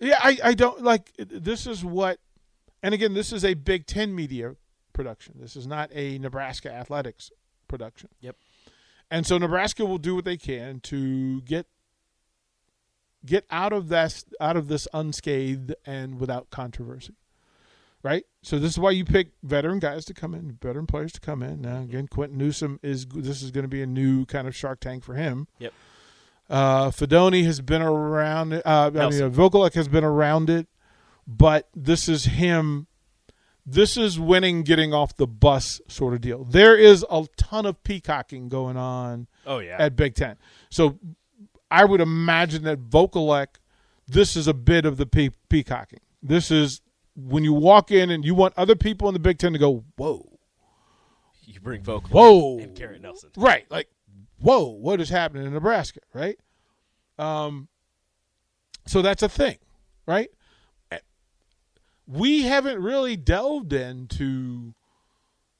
yeah, 0.00 0.18
I, 0.22 0.38
I 0.42 0.54
don't 0.54 0.82
like 0.82 1.12
this 1.16 1.66
is 1.66 1.84
what 1.84 2.18
and 2.84 2.92
again, 2.92 3.14
this 3.14 3.32
is 3.32 3.46
a 3.46 3.54
Big 3.54 3.86
Ten 3.86 4.14
media 4.14 4.56
production. 4.92 5.36
This 5.40 5.56
is 5.56 5.66
not 5.66 5.90
a 5.94 6.18
Nebraska 6.18 6.70
athletics 6.70 7.30
production. 7.66 8.10
Yep. 8.20 8.36
And 9.10 9.26
so 9.26 9.38
Nebraska 9.38 9.86
will 9.86 9.96
do 9.96 10.14
what 10.14 10.26
they 10.26 10.36
can 10.36 10.80
to 10.80 11.40
get 11.42 11.66
get 13.24 13.46
out 13.50 13.72
of 13.72 13.88
this 13.88 14.26
out 14.38 14.56
of 14.56 14.68
this 14.68 14.86
unscathed 14.92 15.74
and 15.86 16.20
without 16.20 16.50
controversy. 16.50 17.14
Right? 18.04 18.24
So 18.42 18.58
this 18.58 18.70
is 18.72 18.78
why 18.78 18.90
you 18.90 19.04
pick 19.04 19.28
veteran 19.42 19.78
guys 19.80 20.04
to 20.04 20.14
come 20.14 20.34
in, 20.34 20.58
veteran 20.60 20.86
players 20.86 21.10
to 21.12 21.20
come 21.20 21.42
in. 21.42 21.62
Now 21.62 21.80
again, 21.80 22.06
Quinton 22.06 22.36
Newsome 22.38 22.78
is 22.82 23.06
this 23.06 23.42
is 23.42 23.50
going 23.50 23.64
to 23.64 23.68
be 23.68 23.80
a 23.82 23.86
new 23.86 24.26
kind 24.26 24.46
of 24.46 24.54
Shark 24.54 24.78
Tank 24.80 25.02
for 25.02 25.14
him. 25.14 25.48
Yep. 25.58 25.72
Uh, 26.50 26.90
Fidone 26.90 27.42
has 27.46 27.62
been 27.62 27.80
around. 27.80 28.52
Uh, 28.52 28.60
I 28.66 28.90
mean, 28.90 29.30
Vokolek 29.32 29.72
has 29.72 29.88
been 29.88 30.04
around 30.04 30.50
it, 30.50 30.68
but 31.26 31.68
this 31.74 32.06
is 32.06 32.26
him. 32.26 32.86
This 33.64 33.96
is 33.96 34.20
winning, 34.20 34.62
getting 34.62 34.92
off 34.92 35.16
the 35.16 35.26
bus 35.26 35.80
sort 35.88 36.12
of 36.12 36.20
deal. 36.20 36.44
There 36.44 36.76
is 36.76 37.02
a 37.10 37.26
ton 37.38 37.64
of 37.64 37.82
peacocking 37.82 38.50
going 38.50 38.76
on 38.76 39.26
Oh 39.46 39.60
yeah. 39.60 39.76
at 39.78 39.96
Big 39.96 40.14
Ten. 40.14 40.36
So 40.68 40.98
I 41.70 41.86
would 41.86 42.02
imagine 42.02 42.64
that 42.64 42.90
Vokolek, 42.90 43.46
this 44.06 44.36
is 44.36 44.46
a 44.46 44.52
bit 44.52 44.84
of 44.84 44.98
the 44.98 45.06
pe- 45.06 45.30
peacocking. 45.48 46.00
This 46.22 46.50
is 46.50 46.82
when 47.16 47.44
you 47.44 47.52
walk 47.52 47.90
in 47.90 48.10
and 48.10 48.24
you 48.24 48.34
want 48.34 48.54
other 48.56 48.74
people 48.74 49.08
in 49.08 49.14
the 49.14 49.20
Big 49.20 49.38
Ten 49.38 49.52
to 49.52 49.58
go, 49.58 49.84
whoa, 49.96 50.28
you 51.44 51.60
bring 51.60 51.82
Vocal 51.82 52.10
Whoa. 52.10 52.58
and 52.58 52.74
Garrett 52.74 53.02
Nelson. 53.02 53.30
right? 53.36 53.64
Like, 53.70 53.88
whoa, 54.40 54.68
what 54.70 55.00
is 55.00 55.08
happening 55.10 55.46
in 55.46 55.52
Nebraska, 55.52 56.00
right? 56.12 56.38
Um, 57.18 57.68
so 58.86 59.02
that's 59.02 59.22
a 59.22 59.28
thing, 59.28 59.58
right? 60.06 60.28
Eh, 60.90 60.98
We 62.08 62.42
haven't 62.42 62.82
really 62.82 63.16
delved 63.16 63.72
into 63.72 64.74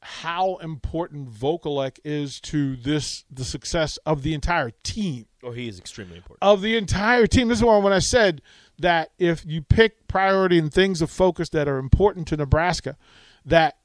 how 0.00 0.56
important 0.56 1.30
Vokolek 1.30 1.98
is 2.04 2.38
to 2.40 2.76
this 2.76 3.24
the 3.30 3.44
success 3.44 3.96
of 4.04 4.22
the 4.22 4.34
entire 4.34 4.70
team 4.82 5.24
Oh, 5.42 5.52
he 5.52 5.66
is 5.68 5.78
extremely 5.78 6.16
important. 6.16 6.42
of 6.42 6.60
the 6.60 6.76
entire 6.76 7.26
team. 7.26 7.48
This 7.48 7.58
is 7.58 7.64
why 7.64 7.78
when 7.78 7.92
I 7.94 8.00
said 8.00 8.42
that 8.78 9.10
if 9.18 9.44
you 9.46 9.62
pick 9.62 10.06
priority 10.08 10.58
and 10.58 10.72
things 10.72 11.00
of 11.02 11.10
focus 11.10 11.48
that 11.50 11.68
are 11.68 11.78
important 11.78 12.28
to 12.28 12.36
Nebraska, 12.36 12.96
that 13.44 13.76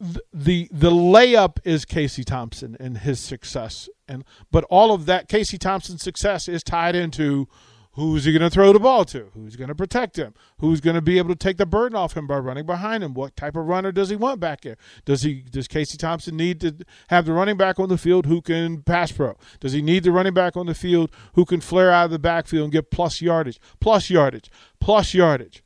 th- 0.00 0.18
the 0.32 0.68
the 0.70 0.90
layup 0.90 1.58
is 1.64 1.84
Casey 1.84 2.24
Thompson 2.24 2.76
and 2.78 2.98
his 2.98 3.20
success, 3.20 3.88
and 4.06 4.24
but 4.50 4.64
all 4.64 4.92
of 4.92 5.06
that 5.06 5.28
Casey 5.28 5.58
Thompson's 5.58 6.02
success 6.02 6.48
is 6.48 6.62
tied 6.62 6.94
into 6.94 7.48
who's 7.92 8.24
he 8.24 8.32
going 8.32 8.42
to 8.42 8.50
throw 8.50 8.72
the 8.72 8.78
ball 8.78 9.04
to, 9.04 9.30
who's 9.34 9.56
going 9.56 9.68
to 9.68 9.74
protect 9.74 10.16
him, 10.16 10.34
who's 10.58 10.80
going 10.80 10.94
to 10.94 11.02
be 11.02 11.18
able 11.18 11.30
to 11.30 11.36
take 11.36 11.56
the 11.56 11.66
burden 11.66 11.96
off 11.96 12.16
him 12.16 12.26
by 12.26 12.38
running 12.38 12.66
behind 12.66 13.02
him. 13.02 13.14
What 13.14 13.36
type 13.36 13.56
of 13.56 13.66
runner 13.66 13.92
does 13.92 14.08
he 14.08 14.16
want 14.16 14.40
back 14.40 14.60
there? 14.60 14.76
Does 15.04 15.22
he 15.22 15.42
does 15.42 15.68
Casey 15.68 15.98
Thompson 15.98 16.36
need 16.36 16.60
to 16.60 16.76
have 17.08 17.26
the 17.26 17.32
running 17.32 17.56
back 17.56 17.80
on 17.80 17.88
the 17.88 17.98
field 17.98 18.26
who 18.26 18.40
can 18.40 18.82
pass 18.82 19.12
pro? 19.12 19.36
Does 19.60 19.72
he 19.72 19.82
need 19.82 20.04
the 20.04 20.12
running 20.12 20.34
back 20.34 20.56
on 20.56 20.66
the 20.66 20.74
field 20.74 21.10
who 21.34 21.44
can 21.44 21.60
flare 21.60 21.90
out 21.90 22.06
of 22.06 22.10
the 22.10 22.18
backfield 22.18 22.64
and 22.64 22.72
get 22.72 22.90
plus 22.90 23.20
yardage, 23.20 23.58
plus 23.80 24.10
yardage, 24.10 24.50
plus 24.80 25.14
yardage? 25.14 25.62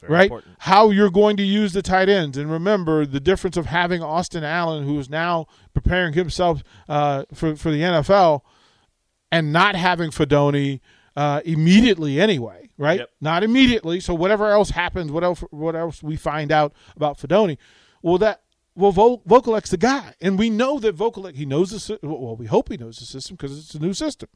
Very 0.00 0.12
right? 0.12 0.24
important. 0.24 0.56
How 0.60 0.90
you're 0.90 1.10
going 1.10 1.36
to 1.38 1.42
use 1.42 1.72
the 1.72 1.82
tight 1.82 2.08
ends, 2.08 2.36
and 2.36 2.50
remember 2.50 3.06
the 3.06 3.20
difference 3.20 3.56
of 3.56 3.66
having 3.66 4.02
Austin 4.02 4.44
Allen, 4.44 4.84
who 4.84 4.98
is 4.98 5.08
now 5.08 5.46
preparing 5.72 6.12
himself 6.12 6.62
uh, 6.88 7.24
for 7.32 7.56
for 7.56 7.70
the 7.70 7.80
NFL, 7.80 8.42
and 9.32 9.52
not 9.52 9.76
having 9.76 10.10
Fidone 10.10 10.80
uh, 11.16 11.40
immediately 11.44 12.20
anyway, 12.20 12.70
right? 12.76 13.00
Yep. 13.00 13.10
Not 13.20 13.42
immediately. 13.42 14.00
So 14.00 14.14
whatever 14.14 14.50
else 14.50 14.70
happens, 14.70 15.12
what 15.12 15.24
else, 15.24 15.40
what 15.50 15.76
else 15.76 16.02
we 16.02 16.16
find 16.16 16.50
out 16.50 16.72
about 16.96 17.18
Fidone, 17.18 17.56
well, 18.02 18.18
that 18.18 18.42
well, 18.76 18.90
Vo- 18.90 19.22
Vokolek's 19.28 19.70
the 19.70 19.76
guy, 19.76 20.14
and 20.20 20.38
we 20.38 20.50
know 20.50 20.80
that 20.80 20.96
Vokolek 20.96 21.36
he 21.36 21.46
knows 21.46 21.70
the 21.70 21.98
well. 22.02 22.36
We 22.36 22.46
hope 22.46 22.68
he 22.70 22.76
knows 22.76 22.98
the 22.98 23.04
system 23.04 23.36
because 23.36 23.56
it's 23.56 23.74
a 23.74 23.78
new 23.78 23.92
system. 23.92 24.28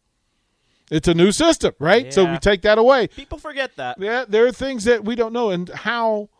It's 0.90 1.08
a 1.08 1.14
new 1.14 1.32
system, 1.32 1.74
right? 1.78 2.12
So 2.14 2.24
we 2.24 2.38
take 2.38 2.62
that 2.62 2.78
away. 2.78 3.08
People 3.08 3.38
forget 3.38 3.76
that. 3.76 4.00
Yeah, 4.00 4.24
there 4.26 4.46
are 4.46 4.52
things 4.52 4.84
that 4.84 5.04
we 5.04 5.16
don't 5.16 5.32
know, 5.32 5.50
and 5.50 5.68
how 5.68 6.30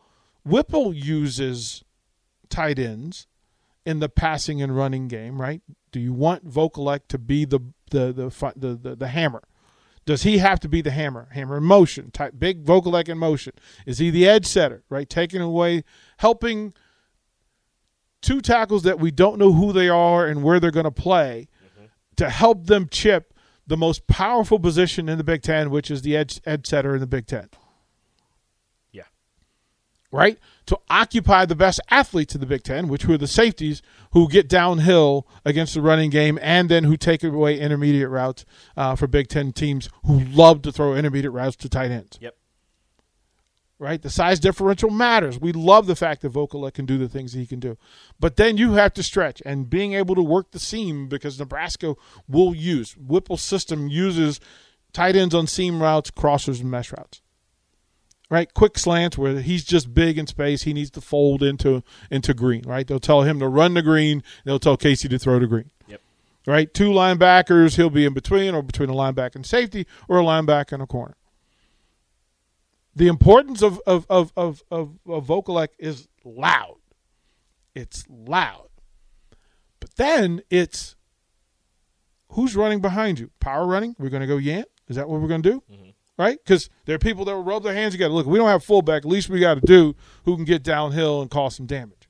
Whipple 0.43 0.93
uses 0.93 1.83
tight 2.49 2.79
ends 2.79 3.27
in 3.85 3.99
the 3.99 4.09
passing 4.09 4.61
and 4.61 4.75
running 4.75 5.07
game. 5.07 5.39
Right? 5.39 5.61
Do 5.91 5.99
you 5.99 6.13
want 6.13 6.49
Vokolek 6.49 7.01
to 7.09 7.17
be 7.17 7.45
the 7.45 7.59
the 7.91 8.13
the 8.13 8.53
the, 8.55 8.75
the, 8.75 8.95
the 8.95 9.07
hammer? 9.09 9.43
Does 10.09 10.23
he 10.23 10.39
have 10.39 10.59
to 10.61 10.67
be 10.67 10.81
the 10.81 10.89
hammer? 10.89 11.27
Hammer 11.33 11.57
in 11.57 11.63
motion, 11.65 12.09
type 12.09 12.33
big 12.35 12.65
Vokolek 12.65 13.09
in 13.09 13.19
motion. 13.19 13.53
Is 13.85 13.99
he 13.99 14.09
the 14.09 14.27
edge 14.27 14.47
setter? 14.47 14.83
Right, 14.89 15.07
taking 15.07 15.39
away, 15.39 15.83
helping 16.17 16.73
two 18.19 18.41
tackles 18.41 18.81
that 18.81 18.99
we 18.99 19.11
don't 19.11 19.37
know 19.37 19.53
who 19.53 19.71
they 19.71 19.87
are 19.87 20.25
and 20.25 20.41
where 20.41 20.59
they're 20.59 20.71
going 20.71 20.85
to 20.85 20.89
play 20.89 21.47
to 22.15 22.27
help 22.27 22.65
them 22.65 22.87
chip 22.89 23.35
the 23.67 23.77
most 23.77 24.07
powerful 24.07 24.57
position 24.57 25.09
in 25.09 25.19
the 25.19 25.23
Big 25.23 25.43
Ten, 25.43 25.69
which 25.69 25.91
is 25.91 26.01
the 26.01 26.17
edge 26.17 26.41
edge 26.43 26.65
setter 26.65 26.95
in 26.95 27.01
the 27.01 27.05
Big 27.05 27.27
Ten. 27.27 27.47
Right? 30.11 30.39
To 30.65 30.79
occupy 30.89 31.45
the 31.45 31.55
best 31.55 31.79
athletes 31.91 32.33
in 32.33 32.41
the 32.41 32.47
Big 32.47 32.63
Ten, 32.63 32.87
which 32.87 33.05
were 33.05 33.17
the 33.17 33.27
safeties 33.27 33.83
who 34.11 34.27
get 34.27 34.49
downhill 34.49 35.27
against 35.45 35.75
the 35.75 35.81
running 35.81 36.09
game 36.09 36.39
and 36.41 36.67
then 36.67 36.83
who 36.83 36.97
take 36.97 37.23
away 37.23 37.59
intermediate 37.59 38.09
routes 38.09 38.43
uh, 38.75 38.95
for 38.95 39.05
Big 39.05 39.27
Ten 39.27 39.51
teams 39.53 39.87
who 40.05 40.19
love 40.19 40.63
to 40.63 40.71
throw 40.71 40.95
intermediate 40.95 41.33
routes 41.33 41.55
to 41.57 41.69
tight 41.69 41.91
ends. 41.91 42.17
Yep. 42.19 42.35
Right? 43.77 44.01
The 44.01 44.09
size 44.09 44.39
differential 44.39 44.89
matters. 44.89 45.39
We 45.39 45.53
love 45.53 45.85
the 45.85 45.95
fact 45.95 46.21
that 46.23 46.33
Vokolek 46.33 46.73
can 46.73 46.85
do 46.85 46.97
the 46.97 47.07
things 47.07 47.33
he 47.33 47.45
can 47.45 47.59
do. 47.59 47.77
But 48.19 48.35
then 48.35 48.57
you 48.57 48.73
have 48.73 48.93
to 48.95 49.03
stretch 49.03 49.43
and 49.45 49.69
being 49.69 49.93
able 49.93 50.15
to 50.15 50.23
work 50.23 50.51
the 50.51 50.59
seam 50.59 51.07
because 51.07 51.39
Nebraska 51.39 51.95
will 52.27 52.53
use, 52.55 52.93
Whipple's 52.93 53.43
system 53.43 53.87
uses 53.87 54.39
tight 54.91 55.15
ends 55.15 55.35
on 55.35 55.47
seam 55.47 55.81
routes, 55.81 56.11
crossers, 56.11 56.61
and 56.61 56.71
mesh 56.71 56.91
routes. 56.91 57.21
Right? 58.29 58.53
Quick 58.53 58.77
slants 58.77 59.17
where 59.17 59.41
he's 59.41 59.63
just 59.63 59.93
big 59.93 60.17
in 60.17 60.27
space. 60.27 60.61
He 60.61 60.73
needs 60.73 60.91
to 60.91 61.01
fold 61.01 61.41
into 61.41 61.83
into 62.11 62.33
green. 62.33 62.63
Right? 62.65 62.85
They'll 62.85 62.99
tell 62.99 63.23
him 63.23 63.39
to 63.39 63.47
run 63.47 63.73
the 63.73 63.81
green. 63.81 64.23
They'll 64.45 64.59
tell 64.59 64.77
Casey 64.77 65.07
to 65.09 65.17
throw 65.17 65.39
the 65.39 65.47
green. 65.47 65.71
Yep. 65.87 66.01
Right? 66.45 66.73
Two 66.73 66.89
linebackers, 66.89 67.75
he'll 67.75 67.89
be 67.89 68.05
in 68.05 68.13
between 68.13 68.53
or 68.53 68.61
between 68.61 68.89
a 68.89 68.93
linebacker 68.93 69.35
and 69.35 69.45
safety 69.45 69.87
or 70.07 70.19
a 70.19 70.23
linebacker 70.23 70.73
and 70.73 70.83
a 70.83 70.87
corner 70.87 71.15
the 72.99 73.07
importance 73.07 73.61
of 73.61 73.79
of 73.87 74.05
of 74.09 74.31
of 74.35 74.63
of, 74.69 74.99
of 75.07 75.25
Vokolek 75.25 75.69
is 75.79 76.07
loud. 76.23 76.75
It's 77.73 78.05
loud, 78.09 78.69
but 79.79 79.95
then 79.95 80.41
it's 80.49 80.95
who's 82.31 82.55
running 82.55 82.81
behind 82.81 83.19
you. 83.19 83.31
Power 83.39 83.65
running. 83.65 83.95
We're 83.97 84.09
going 84.09 84.21
to 84.21 84.27
go 84.27 84.37
Yant. 84.37 84.65
Is 84.89 84.97
that 84.97 85.07
what 85.07 85.21
we're 85.21 85.27
going 85.27 85.43
to 85.43 85.51
do? 85.51 85.63
Mm-hmm. 85.71 85.89
Right? 86.19 86.37
Because 86.43 86.69
there 86.83 86.95
are 86.95 86.99
people 86.99 87.23
that 87.25 87.33
will 87.33 87.43
rub 87.43 87.63
their 87.63 87.73
hands 87.73 87.93
together. 87.93 88.13
Look, 88.13 88.27
we 88.27 88.37
don't 88.37 88.49
have 88.49 88.61
fullback. 88.61 89.05
At 89.05 89.09
least 89.09 89.29
we 89.29 89.39
got 89.39 89.53
to 89.53 89.61
do 89.61 89.95
who 90.25 90.35
can 90.35 90.43
get 90.43 90.63
downhill 90.63 91.21
and 91.21 91.31
cause 91.31 91.55
some 91.55 91.65
damage. 91.65 92.09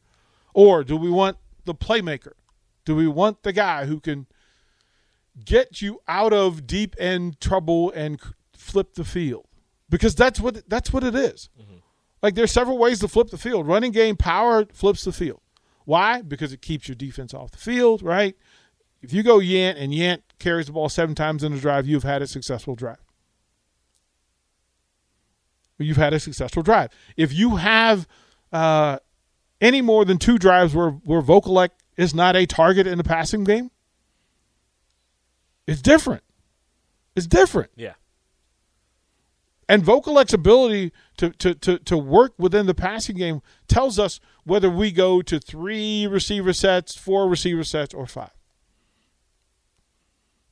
Or 0.56 0.84
do 0.84 0.98
we 0.98 1.12
want 1.12 1.38
the 1.66 1.76
playmaker? 1.76 2.32
Do 2.86 2.96
we 2.96 3.08
want 3.08 3.44
the 3.44 3.54
guy 3.54 3.86
who 3.86 4.00
can 4.00 4.26
get 5.46 5.84
you 5.84 6.02
out 6.08 6.34
of 6.34 6.66
deep 6.66 6.96
end 6.98 7.40
trouble 7.40 7.92
and 7.92 8.20
flip 8.58 8.96
the 8.96 9.06
field? 9.06 9.46
Because 9.90 10.16
that's 10.16 10.40
what 10.40 10.68
that's 10.68 10.92
what 10.92 11.04
it 11.04 11.14
is. 11.14 11.50
Mm-hmm. 11.62 11.78
Like 12.24 12.34
there's 12.34 12.52
several 12.52 12.80
ways 12.80 13.00
to 13.02 13.08
flip 13.08 13.30
the 13.30 13.38
field. 13.38 13.68
Running 13.68 13.92
game 13.92 14.18
power 14.18 14.66
flips 14.74 15.04
the 15.04 15.12
field. 15.12 15.42
Why? 15.86 16.24
Because 16.24 16.52
it 16.52 16.64
keeps 16.64 16.88
your 16.88 16.96
defense 16.96 17.32
off 17.32 17.52
the 17.52 17.60
field, 17.60 18.02
right? 18.02 18.36
If 19.04 19.14
you 19.14 19.22
go 19.22 19.38
Yant 19.38 19.76
and 19.78 19.94
Yant 19.94 20.24
carries 20.40 20.66
the 20.66 20.72
ball 20.72 20.90
seven 20.90 21.14
times 21.14 21.44
in 21.44 21.54
a 21.54 21.60
drive, 21.60 21.86
you've 21.86 22.04
had 22.04 22.24
a 22.24 22.28
successful 22.28 22.74
drive. 22.74 22.98
You've 25.80 25.98
had 25.98 26.14
a 26.14 26.20
successful 26.20 26.62
drive. 26.62 26.92
If 27.18 27.34
you 27.34 27.56
have 27.56 28.08
uh, 28.52 29.00
any 29.62 29.82
more 29.82 30.06
than 30.06 30.18
two 30.18 30.38
drives 30.38 30.76
where 30.76 30.92
where 30.92 31.22
Vokolek 31.22 31.70
is 31.98 32.14
not 32.14 32.36
a 32.36 32.46
target 32.46 32.88
in 32.88 32.98
the 32.98 33.04
passing 33.04 33.44
game? 33.44 33.72
It's 35.68 35.82
different. 35.82 36.24
It's 37.16 37.28
different. 37.28 37.72
Yeah. 37.76 37.94
And 39.68 39.84
Vokolek's 39.84 40.34
ability 40.34 40.92
to, 41.18 41.30
to, 41.30 41.54
to, 41.54 41.78
to 41.78 41.98
work 41.98 42.34
within 42.40 42.66
the 42.66 42.74
passing 42.74 43.18
game 43.18 43.42
tells 43.68 44.00
us 44.00 44.20
whether 44.44 44.70
we 44.70 44.92
go 44.92 45.22
to 45.22 45.40
three 45.40 46.08
receiver 46.08 46.54
sets, 46.54 46.96
four 46.96 47.28
receiver 47.28 47.64
sets, 47.64 47.94
or 47.94 48.08
five. 48.08 48.32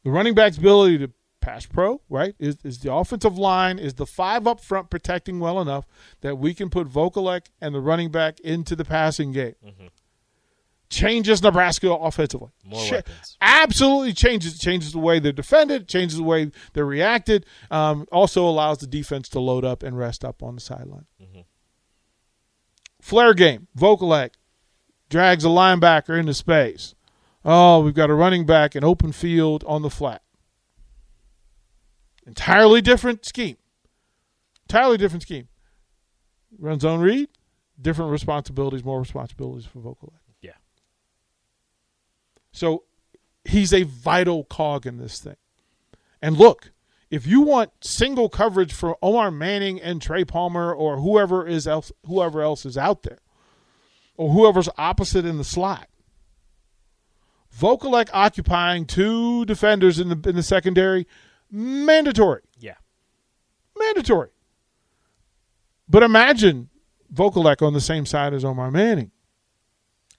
The 0.03 0.11
running 0.11 0.35
back's 0.35 0.57
ability 0.57 0.99
to 0.99 1.11
pass 1.47 1.65
pro, 1.65 2.01
right, 2.09 2.35
is, 2.39 2.57
is 2.65 2.79
the 2.79 2.93
offensive 2.93 3.37
line, 3.37 3.79
is 3.79 3.93
the 3.93 4.05
five 4.05 4.45
up 4.45 4.59
front 4.59 4.89
protecting 4.89 5.39
well 5.39 5.61
enough 5.61 5.87
that 6.21 6.35
we 6.35 6.53
can 6.53 6.69
put 6.69 6.87
Vokolek 6.89 7.45
and 7.61 7.73
the 7.73 7.79
running 7.79 8.11
back 8.11 8.39
into 8.41 8.75
the 8.75 8.83
passing 8.83 9.31
game. 9.31 9.55
Changes 10.89 11.41
Nebraska 11.41 11.89
offensively. 11.89 12.49
More 12.65 12.83
Cha- 12.85 12.95
weapons. 12.95 13.37
Absolutely 13.41 14.13
changes 14.13 14.57
changes 14.57 14.91
the 14.91 14.99
way 14.99 15.19
they're 15.19 15.31
defended, 15.31 15.87
changes 15.87 16.17
the 16.17 16.23
way 16.23 16.51
they're 16.73 16.85
reacted. 16.85 17.45
Um, 17.71 18.07
also 18.11 18.47
allows 18.47 18.79
the 18.79 18.87
defense 18.87 19.29
to 19.29 19.39
load 19.39 19.63
up 19.63 19.83
and 19.83 19.97
rest 19.97 20.25
up 20.25 20.43
on 20.43 20.55
the 20.55 20.61
sideline. 20.61 21.05
Flare 23.01 23.33
game. 23.33 23.67
Vokolek 23.77 24.31
drags 25.09 25.45
a 25.45 25.49
linebacker 25.49 26.19
into 26.19 26.33
space. 26.33 26.93
Oh, 27.45 27.81
we've 27.81 27.93
got 27.93 28.09
a 28.09 28.13
running 28.13 28.45
back 28.45 28.75
in 28.75 28.83
open 28.83 29.13
field 29.13 29.63
on 29.65 29.81
the 29.81 29.89
flat. 29.89 30.21
Entirely 32.27 32.81
different 32.81 33.25
scheme. 33.25 33.55
Entirely 34.69 34.97
different 34.97 35.23
scheme. 35.23 35.47
Run 36.59 36.79
zone 36.79 36.99
read, 36.99 37.29
different 37.81 38.11
responsibilities, 38.11 38.83
more 38.83 38.99
responsibilities 38.99 39.65
for 39.65 39.79
Vokolek. 39.79 40.19
Yeah. 40.41 40.51
So 42.51 42.83
he's 43.45 43.73
a 43.73 43.83
vital 43.83 44.43
cog 44.43 44.85
in 44.85 44.97
this 44.97 45.19
thing. 45.19 45.37
And 46.21 46.37
look, 46.37 46.71
if 47.09 47.25
you 47.25 47.41
want 47.41 47.71
single 47.81 48.27
coverage 48.27 48.73
for 48.73 48.97
Omar 49.01 49.31
Manning 49.31 49.79
and 49.79 50.01
Trey 50.01 50.25
Palmer 50.25 50.73
or 50.73 50.97
whoever 50.97 51.47
is 51.47 51.65
else 51.65 51.91
whoever 52.05 52.41
else 52.41 52.65
is 52.65 52.77
out 52.77 53.03
there, 53.03 53.19
or 54.17 54.31
whoever's 54.31 54.67
opposite 54.77 55.25
in 55.25 55.37
the 55.37 55.45
slot, 55.45 55.87
Vokolek 57.57 58.09
occupying 58.11 58.85
two 58.85 59.45
defenders 59.45 59.99
in 59.99 60.09
the 60.09 60.29
in 60.29 60.35
the 60.35 60.43
secondary, 60.43 61.07
mandatory. 61.51 62.41
Yeah. 62.59 62.75
Mandatory. 63.77 64.29
But 65.89 66.03
imagine 66.03 66.69
Vokolek 67.13 67.61
on 67.61 67.73
the 67.73 67.81
same 67.81 68.05
side 68.05 68.33
as 68.33 68.43
Omar 68.43 68.71
Manning. 68.71 69.11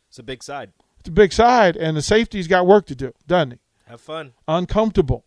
It's 0.09 0.19
a 0.19 0.23
big 0.23 0.43
side. 0.43 0.73
It's 1.01 1.09
a 1.09 1.13
big 1.13 1.33
side, 1.33 1.77
and 1.77 1.97
the 1.97 2.03
safety's 2.03 2.49
got 2.49 2.67
work 2.67 2.87
to 2.87 2.95
do, 2.95 3.13
doesn't 3.27 3.53
he? 3.53 3.59
Have 3.87 4.01
fun. 4.01 4.33
Uncomfortable, 4.47 5.25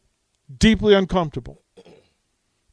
deeply 0.55 0.93
uncomfortable. 0.93 1.61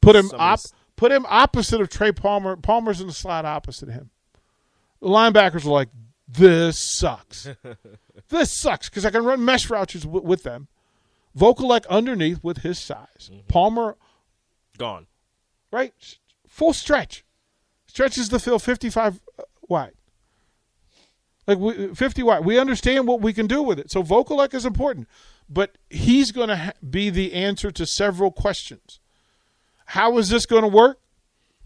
Put 0.01 0.15
him 0.15 0.29
op- 0.33 0.59
put 0.95 1.11
him 1.11 1.25
opposite 1.27 1.81
of 1.81 1.89
Trey 1.89 2.11
Palmer. 2.11 2.55
Palmer's 2.55 3.01
in 3.01 3.07
the 3.07 3.13
slot 3.13 3.45
opposite 3.45 3.89
of 3.89 3.95
him. 3.95 4.09
The 5.01 5.07
linebackers 5.07 5.65
are 5.65 5.69
like, 5.69 5.89
"This 6.27 6.77
sucks. 6.77 7.47
this 8.29 8.51
sucks," 8.51 8.89
because 8.89 9.05
I 9.05 9.11
can 9.11 9.23
run 9.23 9.43
mesh 9.43 9.69
routes 9.69 10.05
with 10.05 10.43
them. 10.43 10.67
Vokolek 11.37 11.87
underneath 11.87 12.43
with 12.43 12.59
his 12.59 12.79
size. 12.79 13.29
Mm-hmm. 13.31 13.47
Palmer 13.47 13.97
Gone. 14.77 15.07
right? 15.71 15.93
Full 16.47 16.73
stretch. 16.73 17.23
Stretches 17.87 18.29
the 18.29 18.39
field 18.39 18.63
55 18.63 19.19
uh, 19.37 19.43
wide. 19.67 19.93
Like 21.47 21.57
we, 21.57 21.93
50 21.93 22.23
wide. 22.23 22.45
We 22.45 22.59
understand 22.59 23.07
what 23.07 23.21
we 23.21 23.33
can 23.33 23.47
do 23.47 23.61
with 23.63 23.79
it. 23.79 23.91
So 23.91 24.03
Vokolek 24.03 24.53
is 24.53 24.65
important, 24.65 25.07
but 25.49 25.77
he's 25.89 26.31
going 26.31 26.49
to 26.49 26.55
ha- 26.55 26.71
be 26.87 27.09
the 27.09 27.33
answer 27.33 27.71
to 27.71 27.85
several 27.85 28.31
questions. 28.31 28.99
How 29.87 30.17
is 30.19 30.29
this 30.29 30.45
going 30.45 30.61
to 30.61 30.67
work? 30.67 30.99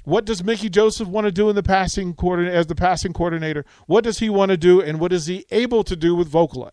What 0.06 0.26
does 0.26 0.43
Mickey 0.43 0.69
Joseph 0.69 1.08
want 1.08 1.26
to 1.26 1.32
do 1.32 1.49
in 1.49 1.56
the 1.56 1.63
passing 1.63 2.13
coordinator 2.13 2.56
as 2.56 2.67
the 2.67 2.76
passing 2.76 3.13
coordinator? 3.13 3.65
What 3.86 4.04
does 4.04 4.19
he 4.19 4.30
want 4.30 4.49
to 4.49 4.58
do, 4.58 4.82
and 4.82 4.99
what 4.99 5.13
is 5.13 5.28
he 5.28 5.45
able 5.52 5.84
to 5.86 5.95
do 5.95 6.13
with 6.15 6.32
Vokolek? 6.32 6.71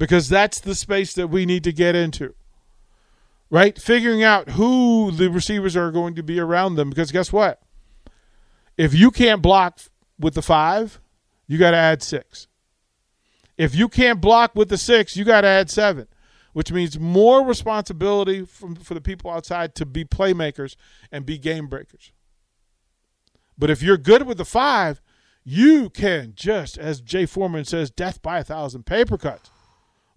Because 0.00 0.28
that's 0.28 0.58
the 0.58 0.74
space 0.74 1.14
that 1.14 1.28
we 1.28 1.46
need 1.46 1.62
to 1.62 1.72
get 1.72 1.94
into 1.94 2.34
right? 3.50 3.80
Figuring 3.80 4.22
out 4.22 4.50
who 4.50 5.10
the 5.10 5.28
receivers 5.28 5.76
are 5.76 5.90
going 5.90 6.14
to 6.14 6.22
be 6.22 6.38
around 6.38 6.76
them. 6.76 6.88
Because 6.88 7.12
guess 7.12 7.32
what? 7.32 7.60
If 8.76 8.94
you 8.94 9.10
can't 9.10 9.42
block 9.42 9.80
with 10.18 10.34
the 10.34 10.42
five, 10.42 11.00
you 11.46 11.58
got 11.58 11.72
to 11.72 11.76
add 11.76 12.02
six. 12.02 12.46
If 13.58 13.74
you 13.74 13.88
can't 13.88 14.20
block 14.20 14.54
with 14.54 14.70
the 14.70 14.78
six, 14.78 15.16
you 15.16 15.24
got 15.24 15.42
to 15.42 15.48
add 15.48 15.68
seven, 15.68 16.06
which 16.52 16.72
means 16.72 16.98
more 16.98 17.44
responsibility 17.44 18.46
from, 18.46 18.76
for 18.76 18.94
the 18.94 19.00
people 19.02 19.30
outside 19.30 19.74
to 19.74 19.84
be 19.84 20.04
playmakers 20.04 20.76
and 21.12 21.26
be 21.26 21.36
game 21.36 21.66
breakers. 21.66 22.12
But 23.58 23.68
if 23.68 23.82
you're 23.82 23.98
good 23.98 24.26
with 24.26 24.38
the 24.38 24.46
five, 24.46 25.02
you 25.44 25.90
can 25.90 26.32
just, 26.34 26.78
as 26.78 27.02
Jay 27.02 27.26
Foreman 27.26 27.66
says, 27.66 27.90
death 27.90 28.22
by 28.22 28.38
a 28.38 28.44
thousand 28.44 28.86
paper 28.86 29.18
cuts. 29.18 29.50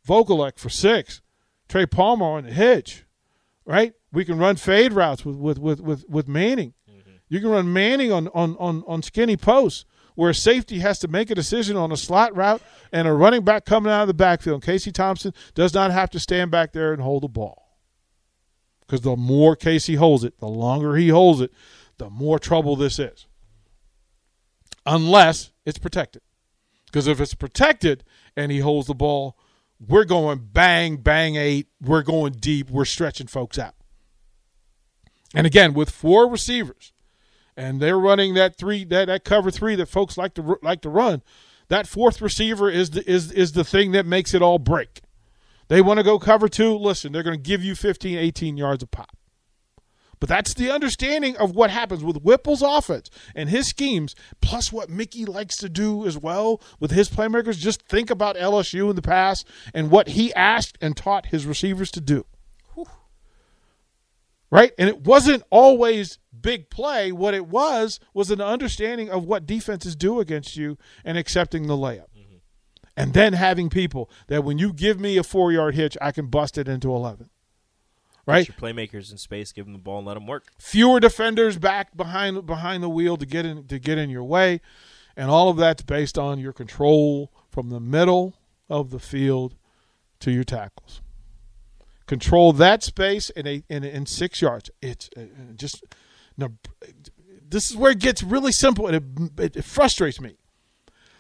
Vokolek 0.08 0.60
for 0.60 0.70
six. 0.70 1.22
Trey 1.70 1.86
Palmer 1.86 2.26
on 2.26 2.44
the 2.44 2.52
hitch, 2.52 3.06
right? 3.66 3.94
We 4.12 4.26
can 4.26 4.38
run 4.38 4.58
fade 4.58 4.94
routes 4.94 5.26
with 5.26 5.38
with 5.38 5.60
with 5.60 5.80
with, 5.80 6.08
with 6.10 6.28
Manning. 6.28 6.74
Mm-hmm. 6.90 7.12
You 7.30 7.40
can 7.40 7.50
run 7.50 7.74
Manning 7.74 8.12
on, 8.12 8.28
on 8.30 8.56
on 8.58 8.84
on 8.88 9.02
skinny 9.02 9.38
posts 9.38 9.86
where 10.16 10.30
a 10.30 10.36
safety 10.36 10.80
has 10.80 11.00
to 11.00 11.08
make 11.08 11.32
a 11.32 11.36
decision 11.36 11.76
on 11.76 11.92
a 11.92 11.98
slot 11.98 12.36
route 12.36 12.62
and 12.92 13.08
a 13.08 13.14
running 13.14 13.44
back 13.44 13.66
coming 13.66 13.92
out 13.92 14.02
of 14.02 14.08
the 14.08 14.14
backfield. 14.14 14.64
Casey 14.64 14.92
Thompson 14.92 15.34
does 15.56 15.74
not 15.74 15.92
have 15.92 16.10
to 16.12 16.20
stand 16.20 16.52
back 16.52 16.72
there 16.72 16.94
and 16.94 17.02
hold 17.02 17.24
the 17.24 17.28
ball. 17.28 17.78
Because 18.82 19.02
the 19.02 19.16
more 19.16 19.56
Casey 19.56 19.96
holds 19.96 20.24
it, 20.24 20.38
the 20.40 20.48
longer 20.48 20.96
he 20.96 21.10
holds 21.10 21.42
it, 21.42 21.52
the 21.98 22.10
more 22.10 22.38
trouble 22.38 22.76
this 22.76 23.00
is. 23.00 23.28
Unless 24.86 25.52
it's 25.66 25.80
protected. 25.80 26.22
Because 26.86 27.08
if 27.08 27.20
it's 27.20 27.34
protected 27.34 28.04
and 28.36 28.52
he 28.52 28.60
holds 28.60 28.88
the 28.88 28.94
ball, 28.94 29.38
we're 29.88 30.06
going 30.06 30.50
bang, 30.52 30.98
bang 30.98 31.36
eight. 31.36 31.68
We're 31.82 32.04
going 32.04 32.34
deep. 32.34 32.70
We're 32.70 32.86
stretching 32.86 33.28
folks 33.28 33.58
out. 33.58 33.76
And 35.36 35.48
again, 35.48 35.74
with 35.74 35.90
four 35.90 36.30
receivers, 36.30 36.94
and 37.56 37.82
they're 37.82 38.00
running 38.00 38.34
that 38.36 38.58
three, 38.58 38.84
that, 38.86 39.06
that 39.06 39.24
cover 39.24 39.52
three 39.52 39.76
that 39.76 39.88
folks 39.88 40.18
like 40.18 40.34
to 40.36 40.58
like 40.62 40.82
to 40.82 40.90
run. 40.90 41.22
That 41.70 41.88
fourth 41.88 42.22
receiver 42.22 42.70
is 42.70 42.92
the 42.92 43.10
is 43.10 43.32
is 43.32 43.54
the 43.54 43.64
thing 43.64 43.92
that 43.92 44.06
makes 44.06 44.34
it 44.34 44.42
all 44.42 44.60
break. 44.60 45.02
They 45.70 45.82
want 45.82 45.98
to 45.98 46.04
go 46.04 46.20
cover 46.20 46.48
two. 46.48 46.76
Listen, 46.78 47.12
they're 47.12 47.24
going 47.24 47.38
to 47.38 47.42
give 47.42 47.64
you 47.64 47.74
15, 47.74 48.18
18 48.18 48.58
yards 48.58 48.84
a 48.84 48.88
pop. 48.88 49.18
But 50.24 50.30
that's 50.30 50.54
the 50.54 50.72
understanding 50.72 51.36
of 51.36 51.54
what 51.54 51.70
happens 51.70 52.02
with 52.02 52.22
Whipple's 52.22 52.62
offense 52.62 53.10
and 53.36 53.50
his 53.50 53.68
schemes, 53.68 54.16
plus 54.40 54.72
what 54.72 54.90
Mickey 54.90 55.26
likes 55.26 55.58
to 55.58 55.68
do 55.68 56.06
as 56.06 56.18
well 56.18 56.62
with 56.80 56.92
his 56.92 57.10
playmakers. 57.10 57.58
Just 57.58 57.82
think 57.82 58.10
about 58.10 58.38
LSU 58.38 58.90
in 58.90 58.96
the 58.96 59.02
past 59.02 59.46
and 59.74 59.92
what 59.92 60.08
he 60.08 60.34
asked 60.34 60.78
and 60.80 60.96
taught 60.96 61.26
his 61.26 61.46
receivers 61.46 61.92
to 61.92 62.00
do. 62.00 62.26
Right? 64.50 64.72
And 64.78 64.88
it 64.88 65.02
wasn't 65.02 65.44
always 65.50 66.20
big 66.40 66.70
play. 66.70 67.12
What 67.12 67.34
it 67.34 67.48
was 67.48 68.00
was 68.14 68.32
an 68.32 68.40
understanding 68.40 69.10
of 69.10 69.26
what 69.26 69.46
defenses 69.46 69.94
do 69.94 70.22
against 70.22 70.56
you 70.56 70.78
and 71.04 71.18
accepting 71.18 71.68
the 71.68 71.76
layup. 71.76 72.08
Mm-hmm. 72.18 72.38
And 72.96 73.14
then 73.14 73.34
having 73.34 73.70
people 73.70 74.10
that 74.28 74.46
when 74.46 74.58
you 74.58 74.72
give 74.72 75.02
me 75.02 75.18
a 75.18 75.24
four 75.24 75.52
yard 75.52 75.76
hitch, 75.76 75.98
I 76.00 76.14
can 76.14 76.28
bust 76.28 76.58
it 76.58 76.70
into 76.70 76.96
11. 76.96 77.30
Right? 78.26 78.48
Your 78.48 78.56
playmakers 78.56 79.12
in 79.12 79.18
space, 79.18 79.52
give 79.52 79.66
them 79.66 79.74
the 79.74 79.80
ball 79.80 79.98
and 79.98 80.08
let 80.08 80.14
them 80.14 80.28
work. 80.28 80.46
fewer 80.58 81.00
defenders 81.00 81.58
back 81.58 81.96
behind 81.96 82.46
behind 82.46 82.82
the 82.82 82.90
wheel 82.90 83.18
to 83.18 83.26
get 83.26 83.46
in 83.46 83.68
to 83.68 83.80
get 83.80 83.98
in 83.98 84.10
your 84.10 84.24
way, 84.24 84.62
and 85.18 85.30
all 85.30 85.50
of 85.50 85.58
that's 85.58 85.84
based 85.84 86.18
on 86.18 86.40
your 86.40 86.54
control 86.54 87.32
from 87.50 87.70
the 87.70 87.82
middle 87.82 88.36
of 88.70 88.92
the 88.92 89.00
field 89.00 89.56
to 90.22 90.32
your 90.32 90.46
tackles. 90.46 91.02
Control 92.08 92.54
that 92.54 92.82
space 92.82 93.30
in 93.30 93.46
a 93.46 93.64
in, 93.70 93.84
in 93.84 94.06
six 94.06 94.42
yards. 94.42 94.72
It's 94.82 95.10
uh, 95.18 95.24
just 95.56 95.84
no. 96.38 96.54
This 97.48 97.70
is 97.70 97.78
where 97.78 97.92
it 97.92 98.00
gets 98.00 98.24
really 98.24 98.52
simple, 98.52 98.88
and 98.88 99.30
it, 99.38 99.58
it 99.58 99.64
frustrates 99.66 100.20
me. 100.20 100.38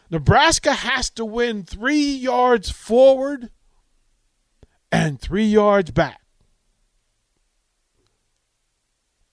Nebraska 0.09 0.73
has 0.73 1.09
to 1.11 1.25
win 1.25 1.63
three 1.63 2.13
yards 2.13 2.69
forward 2.69 3.49
and 4.91 5.19
three 5.19 5.45
yards 5.45 5.91
back. 5.91 6.22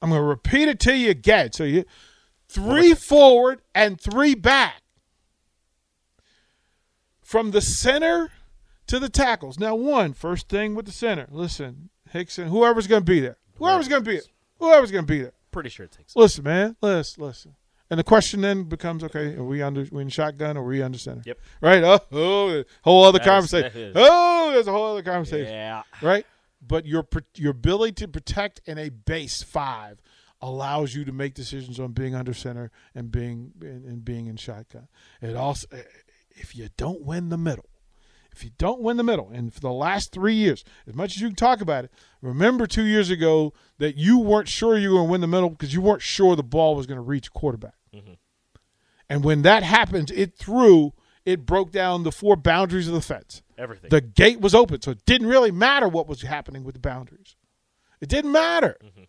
I'm 0.02 0.10
going 0.10 0.20
to 0.20 0.26
repeat 0.26 0.68
it 0.68 0.80
to 0.80 0.96
you 0.96 1.10
again. 1.10 1.52
So 1.52 1.64
you 1.64 1.84
three 2.48 2.94
forward 2.94 3.60
and 3.74 4.00
three 4.00 4.34
back 4.34 4.82
from 7.22 7.50
the 7.52 7.60
center 7.60 8.30
to 8.86 8.98
the 8.98 9.08
tackles. 9.08 9.58
Now, 9.58 9.74
one 9.74 10.12
first 10.12 10.48
thing 10.48 10.74
with 10.74 10.86
the 10.86 10.92
center. 10.92 11.26
Listen, 11.30 11.90
Hixson, 12.12 12.48
whoever's 12.48 12.86
going 12.86 13.02
to 13.02 13.10
be 13.10 13.20
there, 13.20 13.36
whoever's 13.56 13.88
going 13.88 14.02
to 14.02 14.08
be 14.10 14.16
there, 14.16 14.24
whoever's 14.58 14.90
going 14.90 15.04
to 15.06 15.12
be 15.12 15.22
there. 15.22 15.32
Pretty 15.52 15.68
sure 15.68 15.84
it 15.86 15.92
takes. 15.92 16.14
Listen, 16.16 16.44
man, 16.44 16.76
listen, 16.80 17.22
listen. 17.24 17.54
And 17.90 17.98
the 17.98 18.04
question 18.04 18.40
then 18.40 18.64
becomes, 18.64 19.02
okay, 19.02 19.34
are 19.34 19.42
we 19.42 19.62
under 19.62 19.84
we 19.90 20.02
in 20.02 20.08
shotgun 20.10 20.56
or 20.56 20.60
are 20.62 20.66
we 20.66 20.80
under 20.80 20.96
center? 20.96 21.22
Yep. 21.26 21.38
Right? 21.60 21.82
Oh, 21.82 21.98
oh 22.12 22.64
whole 22.82 23.04
other 23.04 23.18
That 23.18 23.24
is- 23.24 23.30
conversation. 23.50 23.72
that 23.72 23.80
is- 23.80 23.96
oh, 23.98 24.50
there's 24.52 24.68
a 24.68 24.72
whole 24.72 24.92
other 24.92 25.02
conversation. 25.02 25.52
Yeah. 25.52 25.82
Right? 26.00 26.24
But 26.64 26.86
your 26.86 27.06
your 27.36 27.52
ability 27.52 27.92
to 27.94 28.08
protect 28.08 28.60
in 28.66 28.78
a 28.78 28.90
base 28.90 29.42
five 29.42 30.00
allows 30.42 30.94
you 30.94 31.04
to 31.04 31.12
make 31.12 31.34
decisions 31.34 31.78
on 31.78 31.92
being 31.92 32.14
under 32.14 32.32
center 32.34 32.70
and 32.94 33.10
being 33.10 33.52
and, 33.60 33.84
and 33.84 34.04
being 34.04 34.26
in 34.26 34.36
shotgun. 34.36 34.88
It 35.20 35.36
also 35.36 35.66
eh, 35.72 35.82
if 36.30 36.54
you 36.54 36.68
don't 36.76 37.02
win 37.02 37.28
the 37.28 37.38
middle, 37.38 37.68
if 38.32 38.44
you 38.44 38.50
don't 38.58 38.80
win 38.80 38.96
the 38.96 39.02
middle, 39.02 39.30
and 39.30 39.52
for 39.52 39.60
the 39.60 39.72
last 39.72 40.12
three 40.12 40.34
years, 40.34 40.64
as 40.86 40.94
much 40.94 41.16
as 41.16 41.22
you 41.22 41.28
can 41.28 41.36
talk 41.36 41.60
about 41.60 41.84
it, 41.84 41.92
remember 42.22 42.66
two 42.66 42.84
years 42.84 43.10
ago 43.10 43.52
that 43.78 43.96
you 43.96 44.18
weren't 44.18 44.48
sure 44.48 44.78
you 44.78 44.90
were 44.90 44.96
going 44.96 45.08
to 45.08 45.12
win 45.12 45.20
the 45.20 45.26
middle 45.26 45.50
because 45.50 45.74
you 45.74 45.80
weren't 45.80 46.02
sure 46.02 46.36
the 46.36 46.42
ball 46.42 46.76
was 46.76 46.86
going 46.86 46.96
to 46.96 47.02
reach 47.02 47.32
quarterback. 47.32 47.74
Mm-hmm. 47.94 48.14
And 49.08 49.24
when 49.24 49.42
that 49.42 49.62
happened, 49.64 50.12
it 50.12 50.36
threw, 50.36 50.92
it 51.24 51.44
broke 51.44 51.72
down 51.72 52.04
the 52.04 52.12
four 52.12 52.36
boundaries 52.36 52.86
of 52.86 52.94
the 52.94 53.00
fence. 53.00 53.42
Everything. 53.60 53.90
The 53.90 54.00
gate 54.00 54.40
was 54.40 54.54
open, 54.54 54.80
so 54.80 54.92
it 54.92 55.04
didn't 55.04 55.26
really 55.26 55.50
matter 55.50 55.86
what 55.86 56.08
was 56.08 56.22
happening 56.22 56.64
with 56.64 56.74
the 56.74 56.80
boundaries. 56.80 57.36
It 58.00 58.08
didn't 58.08 58.32
matter. 58.32 58.76
Mm-hmm. 58.82 59.04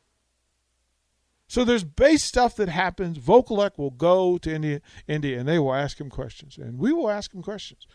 So 1.48 1.64
there's 1.64 1.84
base 1.84 2.24
stuff 2.24 2.56
that 2.58 2.70
happens. 2.70 3.18
Vokolek 3.18 3.78
will 3.78 3.92
go 3.92 4.38
to 4.38 4.54
India, 4.54 4.82
India, 5.08 5.40
and 5.40 5.48
they 5.48 5.60
will 5.60 5.74
ask 5.74 6.00
him 6.00 6.10
questions, 6.10 6.58
and 6.58 6.78
we 6.78 6.94
will 6.94 7.10
ask 7.10 7.34
him 7.34 7.42
questions 7.42 7.88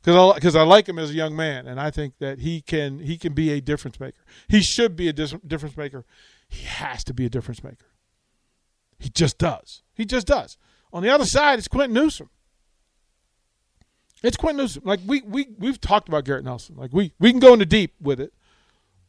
because 0.00 0.16
I 0.16 0.34
because 0.34 0.56
I 0.56 0.62
like 0.62 0.88
him 0.88 0.98
as 0.98 1.10
a 1.10 1.14
young 1.14 1.34
man, 1.34 1.66
and 1.66 1.80
I 1.80 1.90
think 1.90 2.18
that 2.18 2.40
he 2.40 2.60
can 2.60 2.98
he 2.98 3.18
can 3.18 3.32
be 3.32 3.50
a 3.50 3.60
difference 3.60 3.98
maker. 3.98 4.24
He 4.48 4.62
should 4.62 4.96
be 4.96 5.08
a 5.08 5.12
dis- 5.12 5.34
difference 5.46 5.76
maker. 5.76 6.04
He 6.48 6.64
has 6.64 7.02
to 7.04 7.14
be 7.14 7.26
a 7.26 7.30
difference 7.30 7.64
maker. 7.64 7.86
He 8.98 9.08
just 9.08 9.36
does. 9.38 9.82
He 9.94 10.04
just 10.04 10.26
does. 10.26 10.56
On 10.92 11.02
the 11.02 11.10
other 11.10 11.26
side, 11.26 11.58
it's 11.58 11.68
Quinton 11.68 11.94
Newsome. 11.94 12.30
It's 14.22 14.36
Quinton 14.36 14.58
Newsome. 14.58 14.82
Like 14.84 15.00
we 15.06 15.22
we 15.22 15.48
we've 15.58 15.80
talked 15.80 16.08
about 16.08 16.24
Garrett 16.24 16.44
Nelson. 16.44 16.76
Like 16.76 16.92
we 16.92 17.12
we 17.18 17.30
can 17.30 17.40
go 17.40 17.52
into 17.52 17.66
deep 17.66 17.94
with 18.00 18.20
it 18.20 18.32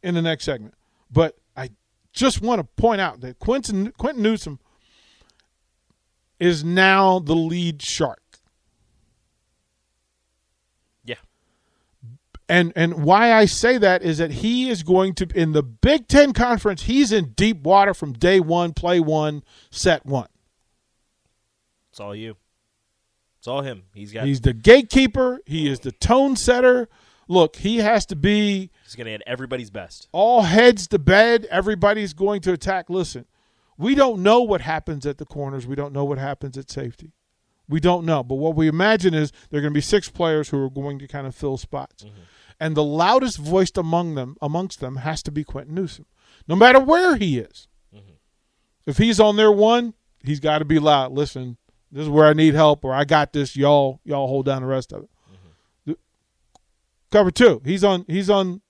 in 0.02 0.14
the 0.14 0.22
next 0.22 0.44
segment, 0.44 0.74
but 1.10 1.36
I 1.56 1.70
just 2.12 2.42
want 2.42 2.60
to 2.60 2.64
point 2.80 3.00
out 3.00 3.20
that 3.22 3.38
Quinton 3.38 3.92
Quinton 3.98 4.22
Newsome 4.22 4.60
is 6.38 6.62
now 6.62 7.18
the 7.18 7.34
lead 7.34 7.82
shark. 7.82 8.22
yeah. 11.04 11.16
And 12.48 12.72
and 12.76 13.02
why 13.02 13.32
I 13.32 13.46
say 13.46 13.78
that 13.78 14.02
is 14.02 14.18
that 14.18 14.30
he 14.30 14.68
is 14.70 14.82
going 14.82 15.14
to 15.14 15.28
in 15.34 15.52
the 15.52 15.62
Big 15.62 16.06
Ten 16.06 16.32
conference. 16.32 16.82
He's 16.82 17.12
in 17.12 17.30
deep 17.30 17.62
water 17.62 17.94
from 17.94 18.12
day 18.12 18.40
one, 18.40 18.72
play 18.74 19.00
one, 19.00 19.42
set 19.70 20.04
one. 20.06 20.28
It's 21.90 21.98
all 21.98 22.14
you. 22.14 22.36
All 23.48 23.62
him. 23.62 23.84
He's 23.94 24.12
got. 24.12 24.26
He's 24.26 24.40
the 24.40 24.52
gatekeeper. 24.52 25.40
He 25.46 25.68
is 25.68 25.80
the 25.80 25.92
tone 25.92 26.36
setter. 26.36 26.88
Look, 27.26 27.56
he 27.56 27.78
has 27.78 28.06
to 28.06 28.16
be 28.16 28.70
he's 28.84 28.94
gonna 28.94 29.10
get 29.10 29.22
everybody's 29.26 29.70
best. 29.70 30.08
all 30.12 30.42
heads 30.42 30.86
to 30.88 30.98
bed. 30.98 31.46
Everybody's 31.50 32.14
going 32.14 32.40
to 32.42 32.52
attack. 32.52 32.88
Listen, 32.88 33.26
we 33.76 33.94
don't 33.94 34.22
know 34.22 34.40
what 34.40 34.62
happens 34.62 35.04
at 35.04 35.18
the 35.18 35.26
corners. 35.26 35.66
We 35.66 35.76
don't 35.76 35.92
know 35.92 36.04
what 36.04 36.18
happens 36.18 36.56
at 36.56 36.70
safety. 36.70 37.12
We 37.68 37.80
don't 37.80 38.06
know. 38.06 38.22
But 38.22 38.36
what 38.36 38.56
we 38.56 38.66
imagine 38.66 39.12
is 39.12 39.30
there 39.50 39.58
are 39.58 39.60
going 39.60 39.72
to 39.72 39.76
be 39.76 39.82
six 39.82 40.08
players 40.08 40.48
who 40.48 40.62
are 40.62 40.70
going 40.70 40.98
to 41.00 41.06
kind 41.06 41.26
of 41.26 41.34
fill 41.34 41.58
spots. 41.58 42.04
Mm-hmm. 42.04 42.20
And 42.60 42.76
the 42.76 42.82
loudest 42.82 43.36
voiced 43.38 43.76
among 43.76 44.14
them 44.14 44.36
amongst 44.40 44.80
them 44.80 44.96
has 44.96 45.22
to 45.24 45.30
be 45.30 45.44
Quinton 45.44 45.74
Newsome. 45.74 46.06
No 46.48 46.56
matter 46.56 46.80
where 46.80 47.16
he 47.16 47.38
is. 47.38 47.68
Mm-hmm. 47.94 48.14
If 48.86 48.96
he's 48.96 49.20
on 49.20 49.36
their 49.36 49.52
one, 49.52 49.94
he's 50.24 50.40
got 50.40 50.58
to 50.58 50.64
be 50.64 50.78
loud. 50.78 51.12
Listen, 51.12 51.58
this 51.90 52.02
is 52.02 52.08
where 52.08 52.26
I 52.26 52.32
need 52.32 52.54
help 52.54 52.84
or 52.84 52.92
I 52.92 53.04
got 53.04 53.32
this. 53.32 53.56
Y'all 53.56 54.00
y'all 54.04 54.26
hold 54.26 54.46
down 54.46 54.62
the 54.62 54.68
rest 54.68 54.92
of 54.92 55.04
it. 55.04 55.10
Mm-hmm. 55.32 55.90
The- 55.92 55.98
Cover 57.10 57.30
2. 57.30 57.62
He's 57.64 57.84
on 57.84 58.04
he's 58.08 58.30
on 58.30 58.60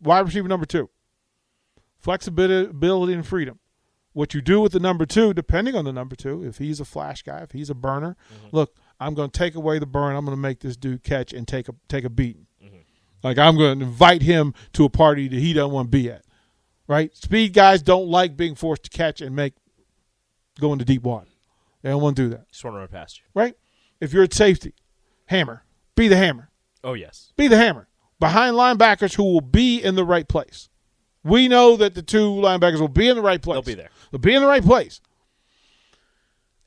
wide 0.00 0.26
receiver 0.26 0.48
number 0.48 0.66
2. 0.66 0.88
Flexibility 1.98 3.12
and 3.14 3.26
freedom 3.26 3.58
what 4.14 4.32
you 4.32 4.40
do 4.40 4.60
with 4.60 4.72
the 4.72 4.80
number 4.80 5.04
two, 5.04 5.34
depending 5.34 5.74
on 5.74 5.84
the 5.84 5.92
number 5.92 6.16
two, 6.16 6.42
if 6.42 6.58
he's 6.58 6.80
a 6.80 6.84
flash 6.84 7.22
guy, 7.22 7.40
if 7.40 7.50
he's 7.50 7.68
a 7.68 7.74
burner, 7.74 8.16
mm-hmm. 8.32 8.56
look, 8.56 8.74
I'm 8.98 9.12
going 9.12 9.28
to 9.28 9.38
take 9.38 9.54
away 9.56 9.78
the 9.78 9.86
burn. 9.86 10.16
I'm 10.16 10.24
going 10.24 10.36
to 10.36 10.40
make 10.40 10.60
this 10.60 10.76
dude 10.76 11.02
catch 11.02 11.32
and 11.32 11.46
take 11.46 11.68
a 11.68 11.74
take 11.88 12.04
a 12.04 12.10
beating. 12.10 12.46
Mm-hmm. 12.64 12.76
Like 13.22 13.38
I'm 13.38 13.58
going 13.58 13.80
to 13.80 13.84
invite 13.84 14.22
him 14.22 14.54
to 14.74 14.84
a 14.84 14.88
party 14.88 15.28
that 15.28 15.38
he 15.38 15.52
doesn't 15.52 15.72
want 15.72 15.90
to 15.90 15.98
be 15.98 16.10
at. 16.10 16.22
Right? 16.86 17.14
Speed 17.16 17.54
guys 17.54 17.82
don't 17.82 18.08
like 18.08 18.36
being 18.36 18.54
forced 18.54 18.84
to 18.84 18.90
catch 18.90 19.20
and 19.20 19.34
make 19.34 19.54
go 20.60 20.72
into 20.72 20.84
deep 20.84 21.02
water. 21.02 21.26
They 21.84 21.90
don't 21.90 22.02
want 22.02 22.16
to 22.16 22.22
do 22.22 22.28
that. 22.30 22.48
Just 22.50 22.64
want 22.64 22.74
to 22.74 22.78
run 22.78 22.88
past 22.88 23.18
you. 23.18 23.24
Right? 23.34 23.54
If 24.00 24.12
you're 24.12 24.24
at 24.24 24.32
safety, 24.34 24.74
hammer, 25.26 25.64
be 25.94 26.08
the 26.08 26.16
hammer 26.16 26.50
Oh 26.82 26.94
yes. 26.94 27.32
be 27.36 27.46
the 27.46 27.56
hammer 27.58 27.86
behind 28.18 28.56
linebackers 28.56 29.14
who 29.14 29.22
will 29.24 29.40
be 29.42 29.80
in 29.82 29.94
the 29.94 30.04
right 30.04 30.26
place. 30.26 30.68
We 31.22 31.46
know 31.46 31.76
that 31.76 31.94
the 31.94 32.02
two 32.02 32.30
linebackers 32.30 32.80
will 32.80 32.88
be 32.88 33.08
in 33.08 33.16
the 33.16 33.22
right 33.22 33.40
place. 33.40 33.56
They'll 33.56 33.76
be 33.76 33.80
there. 33.80 33.90
They'll 34.10 34.18
be 34.20 34.34
in 34.34 34.42
the 34.42 34.48
right 34.48 34.64
place. 34.64 35.00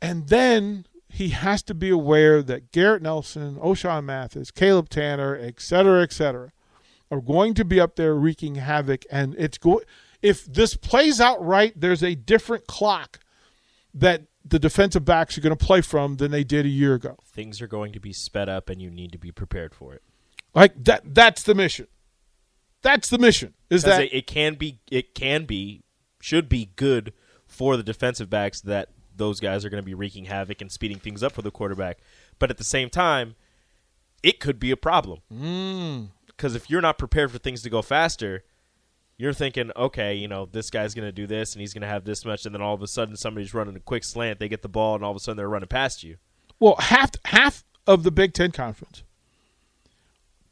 And 0.02 0.28
then 0.30 0.86
he 1.10 1.30
has 1.30 1.64
to 1.64 1.74
be 1.74 1.90
aware 1.90 2.44
that 2.44 2.72
Garrett 2.72 3.02
Nelson, 3.02 3.56
Ochaun 3.56 4.06
Mathis, 4.06 4.52
Caleb 4.52 4.90
Tannor, 4.90 5.40
et 5.42 5.60
cetera, 5.60 6.04
et 6.04 6.12
cetera, 6.12 6.52
are 7.10 7.22
going 7.22 7.54
to 7.56 7.66
be 7.66 7.80
up 7.80 7.96
there 7.96 8.14
wreaking 8.16 8.56
havoc. 8.56 9.04
And 9.12 9.36
it's 9.38 9.58
go- 9.58 9.82
if 10.22 10.46
this 10.46 10.76
plays 10.76 11.20
out 11.20 11.44
right, 11.44 11.74
there's 11.76 12.04
a 12.04 12.16
different 12.16 12.68
clock 12.68 13.20
that 13.94 14.24
the 14.50 14.60
defensive 14.60 15.06
backs 15.06 15.38
are 15.38 15.42
going 15.42 15.56
to 15.56 15.66
play 15.66 15.82
from 15.82 16.18
than 16.18 16.32
they 16.32 16.44
did 16.44 16.66
a 16.66 16.70
year 16.70 16.94
ago. 16.94 17.18
Things 17.26 17.62
are 17.62 17.68
going 17.68 17.94
to 17.94 18.00
be 18.00 18.14
sped 18.14 18.50
up, 18.50 18.70
and 18.70 18.82
you 18.82 18.90
need 18.90 19.12
to 19.12 19.18
be 19.18 19.32
prepared 19.32 19.74
for 19.74 19.94
it. 19.94 20.04
Like 20.54 20.84
that 20.86 21.14
that's 21.14 21.44
the 21.44 21.56
mission. 21.56 21.88
That's 22.82 23.10
the 23.10 23.18
mission. 23.18 23.54
Is 23.70 23.84
that 23.84 24.04
it, 24.04 24.14
it 24.14 24.28
can 24.28 24.56
be, 24.56 24.80
it 24.90 25.14
can 25.14 25.46
be, 25.46 25.84
should 26.22 26.48
be 26.48 26.72
good 26.76 27.14
for 27.46 27.76
the 27.76 27.84
defensive 27.84 28.30
backs 28.30 28.62
that 28.62 28.90
those 29.16 29.40
guys 29.40 29.66
are 29.66 29.70
going 29.70 29.82
to 29.82 29.86
be 29.86 29.94
wreaking 29.94 30.26
havoc 30.26 30.62
and 30.62 30.72
speeding 30.72 31.00
things 31.00 31.24
up 31.24 31.34
for 31.34 31.42
the 31.42 31.52
quarterback. 31.52 31.98
But 32.40 32.50
at 32.52 32.58
the 32.58 32.64
same 32.64 32.90
time, 32.90 33.36
it 34.24 34.40
could 34.40 34.60
be 34.60 34.72
a 34.72 34.78
problem. 34.78 35.20
Mm. 35.34 36.10
Because 36.28 36.56
if 36.56 36.70
you're 36.70 36.82
not 36.82 36.98
prepared 36.98 37.32
for 37.32 37.40
things 37.40 37.62
to 37.64 37.70
go 37.70 37.82
faster, 37.82 38.44
you're 39.18 39.34
thinking, 39.34 39.72
okay, 39.76 40.14
you 40.16 40.28
know, 40.28 40.46
this 40.52 40.70
guy's 40.70 40.94
going 40.94 41.08
to 41.08 41.12
do 41.12 41.26
this 41.28 41.54
and 41.54 41.62
he's 41.62 41.74
going 41.74 41.82
to 41.82 41.88
have 41.88 42.04
this 42.06 42.24
much, 42.24 42.46
and 42.46 42.54
then 42.54 42.62
all 42.62 42.74
of 42.76 42.82
a 42.82 42.88
sudden 42.88 43.16
somebody's 43.16 43.54
running 43.54 43.76
a 43.76 43.80
quick 43.80 44.04
slant, 44.04 44.40
they 44.40 44.48
get 44.48 44.62
the 44.62 44.70
ball, 44.70 44.96
and 44.96 45.04
all 45.04 45.12
of 45.12 45.18
a 45.18 45.20
sudden 45.20 45.38
they're 45.38 45.50
running 45.50 45.68
past 45.68 46.04
you. 46.04 46.18
well 46.60 46.76
half 46.80 47.12
half 47.26 47.64
of 47.88 48.04
the 48.04 48.12
Big 48.12 48.34
Ten 48.34 48.52
conference 48.52 49.04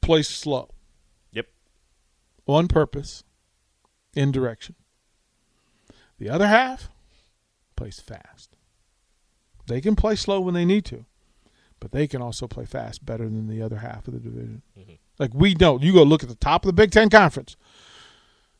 plays 0.01 0.27
slow 0.27 0.69
Yep. 1.31 1.47
on 2.47 2.67
purpose, 2.67 3.23
in 4.15 4.31
direction. 4.31 4.75
The 6.17 6.29
other 6.29 6.47
half 6.47 6.89
plays 7.75 7.99
fast. 7.99 8.55
They 9.67 9.81
can 9.81 9.95
play 9.95 10.15
slow 10.15 10.39
when 10.39 10.53
they 10.53 10.63
need 10.63 10.85
to, 10.85 11.05
but 11.79 11.91
they 11.91 12.07
can 12.07 12.21
also 12.21 12.47
play 12.47 12.65
fast 12.65 13.05
better 13.05 13.25
than 13.25 13.47
the 13.47 13.61
other 13.61 13.77
half 13.77 14.07
of 14.07 14.13
the 14.13 14.19
division. 14.19 14.61
Mm-hmm. 14.79 14.93
Like 15.19 15.31
we 15.33 15.55
know, 15.55 15.79
you 15.79 15.91
go 15.91 16.03
look 16.03 16.23
at 16.23 16.29
the 16.29 16.35
top 16.35 16.63
of 16.63 16.67
the 16.67 16.73
Big 16.73 16.91
Ten 16.91 17.09
conference. 17.09 17.57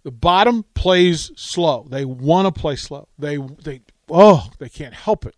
The 0.06 0.12
bottom 0.12 0.64
plays 0.76 1.32
slow. 1.36 1.86
They 1.90 2.06
want 2.06 2.54
to 2.54 2.62
play 2.62 2.76
slow. 2.76 3.08
They 3.18 3.38
they 3.38 3.82
oh 4.08 4.50
they 4.60 4.70
can't 4.70 4.94
help 4.94 5.26
it. 5.26 5.36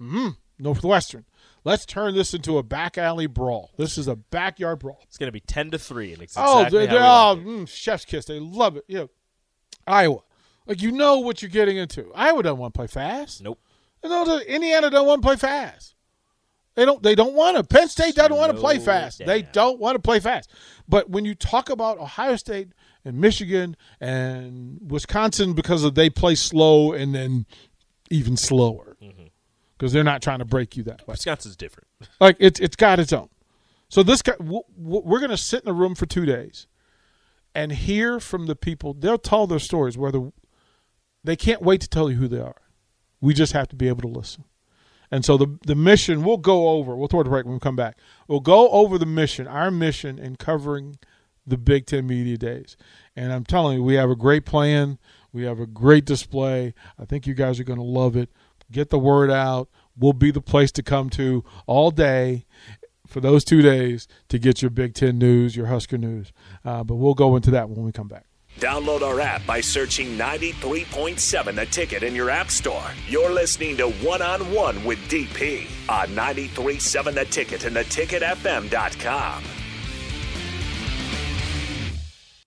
Mm, 0.00 0.36
Northwestern. 0.58 1.26
Let's 1.64 1.84
turn 1.84 2.14
this 2.14 2.32
into 2.32 2.56
a 2.56 2.62
back 2.62 2.96
alley 2.96 3.26
brawl. 3.26 3.70
This 3.76 3.98
is 3.98 4.08
a 4.08 4.16
backyard 4.16 4.78
brawl. 4.78 5.00
It's 5.02 5.18
going 5.18 5.28
to 5.28 5.32
be 5.32 5.40
10 5.40 5.72
to 5.72 5.78
3, 5.78 6.14
and 6.14 6.22
it's 6.22 6.34
Oh, 6.34 6.60
exactly 6.60 6.78
they, 6.78 6.86
how 6.86 6.94
they're 6.94 7.02
all 7.04 7.34
like 7.36 7.46
it. 7.46 7.48
mm, 7.48 7.68
chef's 7.68 8.06
kiss. 8.06 8.24
They 8.24 8.40
love 8.40 8.78
it. 8.78 8.84
Yeah, 8.88 9.04
Iowa. 9.86 10.20
Like 10.66 10.80
you 10.80 10.92
know 10.92 11.18
what 11.18 11.42
you're 11.42 11.50
getting 11.50 11.76
into. 11.76 12.10
Iowa 12.14 12.42
doesn't 12.42 12.58
want 12.58 12.72
to 12.72 12.78
play 12.78 12.86
fast. 12.86 13.42
Nope. 13.42 13.60
You 14.02 14.08
know, 14.08 14.40
Indiana 14.40 14.88
don't 14.88 15.06
want 15.06 15.20
to 15.20 15.28
play 15.28 15.36
fast. 15.36 15.94
They 16.74 16.86
don't. 16.86 17.02
They 17.02 17.14
don't 17.14 17.34
want 17.34 17.58
to. 17.58 17.64
Penn 17.64 17.88
State 17.88 18.14
doesn't 18.14 18.34
want 18.34 18.52
to 18.52 18.58
play 18.58 18.76
Slow 18.76 18.84
fast. 18.86 19.18
They 19.26 19.42
don't 19.42 19.78
want 19.78 19.96
to 19.96 20.00
play 20.00 20.20
fast. 20.20 20.50
But 20.88 21.10
when 21.10 21.26
you 21.26 21.34
talk 21.34 21.68
about 21.68 21.98
Ohio 21.98 22.36
State 22.36 22.68
and 23.04 23.20
Michigan 23.20 23.76
and 24.00 24.78
Wisconsin, 24.90 25.54
because 25.54 25.84
of 25.84 25.94
they 25.94 26.10
play 26.10 26.34
slow 26.34 26.92
and 26.92 27.14
then 27.14 27.46
even 28.10 28.36
slower, 28.36 28.96
mm-hmm. 29.02 29.24
because 29.76 29.92
they're 29.92 30.04
not 30.04 30.22
trying 30.22 30.40
to 30.40 30.44
break 30.44 30.76
you 30.76 30.82
that 30.84 31.06
way. 31.06 31.12
Wisconsin's 31.12 31.56
different. 31.56 31.88
Like 32.20 32.36
it's 32.38 32.58
it's 32.60 32.76
got 32.76 32.98
its 32.98 33.12
own. 33.12 33.28
So 33.88 34.02
this 34.02 34.22
guy, 34.22 34.32
w- 34.38 34.62
w- 34.80 35.02
we're 35.04 35.18
going 35.18 35.30
to 35.30 35.36
sit 35.36 35.64
in 35.64 35.68
a 35.68 35.72
room 35.72 35.94
for 35.94 36.06
two 36.06 36.24
days, 36.24 36.66
and 37.54 37.72
hear 37.72 38.20
from 38.20 38.46
the 38.46 38.56
people. 38.56 38.94
They'll 38.94 39.18
tell 39.18 39.46
their 39.46 39.58
stories. 39.58 39.98
Whether 39.98 40.32
they 41.22 41.36
can't 41.36 41.60
wait 41.60 41.80
to 41.82 41.88
tell 41.88 42.10
you 42.10 42.16
who 42.16 42.28
they 42.28 42.40
are, 42.40 42.62
we 43.20 43.34
just 43.34 43.52
have 43.52 43.68
to 43.68 43.76
be 43.76 43.88
able 43.88 44.02
to 44.02 44.08
listen. 44.08 44.44
And 45.10 45.24
so 45.24 45.36
the 45.36 45.58
the 45.66 45.74
mission 45.74 46.22
we'll 46.22 46.36
go 46.36 46.70
over. 46.70 46.96
We'll 46.96 47.08
throw 47.08 47.20
it 47.20 47.24
break 47.24 47.44
when 47.44 47.54
we 47.54 47.60
come 47.60 47.76
back. 47.76 47.98
We'll 48.28 48.40
go 48.40 48.70
over 48.70 48.96
the 48.96 49.06
mission, 49.06 49.46
our 49.46 49.70
mission 49.70 50.18
in 50.18 50.36
covering 50.36 50.98
the 51.50 51.58
Big 51.58 51.86
Ten 51.86 52.06
Media 52.06 52.36
Days. 52.36 52.76
And 53.14 53.32
I'm 53.32 53.44
telling 53.44 53.78
you, 53.78 53.84
we 53.84 53.94
have 53.94 54.10
a 54.10 54.16
great 54.16 54.44
plan. 54.46 54.98
We 55.32 55.44
have 55.44 55.60
a 55.60 55.66
great 55.66 56.04
display. 56.04 56.74
I 56.98 57.04
think 57.04 57.26
you 57.26 57.34
guys 57.34 57.60
are 57.60 57.64
going 57.64 57.78
to 57.78 57.84
love 57.84 58.16
it. 58.16 58.30
get 58.72 58.90
the 58.90 58.98
word 58.98 59.30
out. 59.30 59.68
We'll 59.96 60.12
be 60.12 60.30
the 60.30 60.40
place 60.40 60.72
to 60.72 60.82
come 60.82 61.10
to 61.10 61.44
all 61.66 61.90
day 61.90 62.46
for 63.06 63.20
those 63.20 63.44
two 63.44 63.60
days 63.60 64.08
to 64.28 64.38
get 64.38 64.62
your 64.62 64.70
Big 64.70 64.94
Ten 64.94 65.18
news, 65.18 65.56
your 65.56 65.66
Husker 65.66 65.98
news. 65.98 66.32
Uh, 66.64 66.82
but 66.84 66.94
we'll 66.94 67.14
go 67.14 67.36
into 67.36 67.50
that 67.50 67.68
when 67.68 67.84
we 67.84 67.92
come 67.92 68.08
back. 68.08 68.24
Download 68.58 69.02
our 69.02 69.20
app 69.20 69.46
by 69.46 69.60
searching 69.60 70.18
93.7 70.18 71.54
The 71.54 71.66
Ticket 71.66 72.02
in 72.02 72.14
your 72.14 72.30
app 72.30 72.50
store. 72.50 72.84
You're 73.08 73.30
listening 73.30 73.76
to 73.76 73.88
One 73.90 74.22
on 74.22 74.52
One 74.52 74.84
with 74.84 74.98
DP 75.08 75.66
on 75.88 76.08
93.7 76.08 77.14
The 77.14 77.24
Ticket 77.26 77.64
and 77.64 77.76
theticketfm.com. 77.76 79.44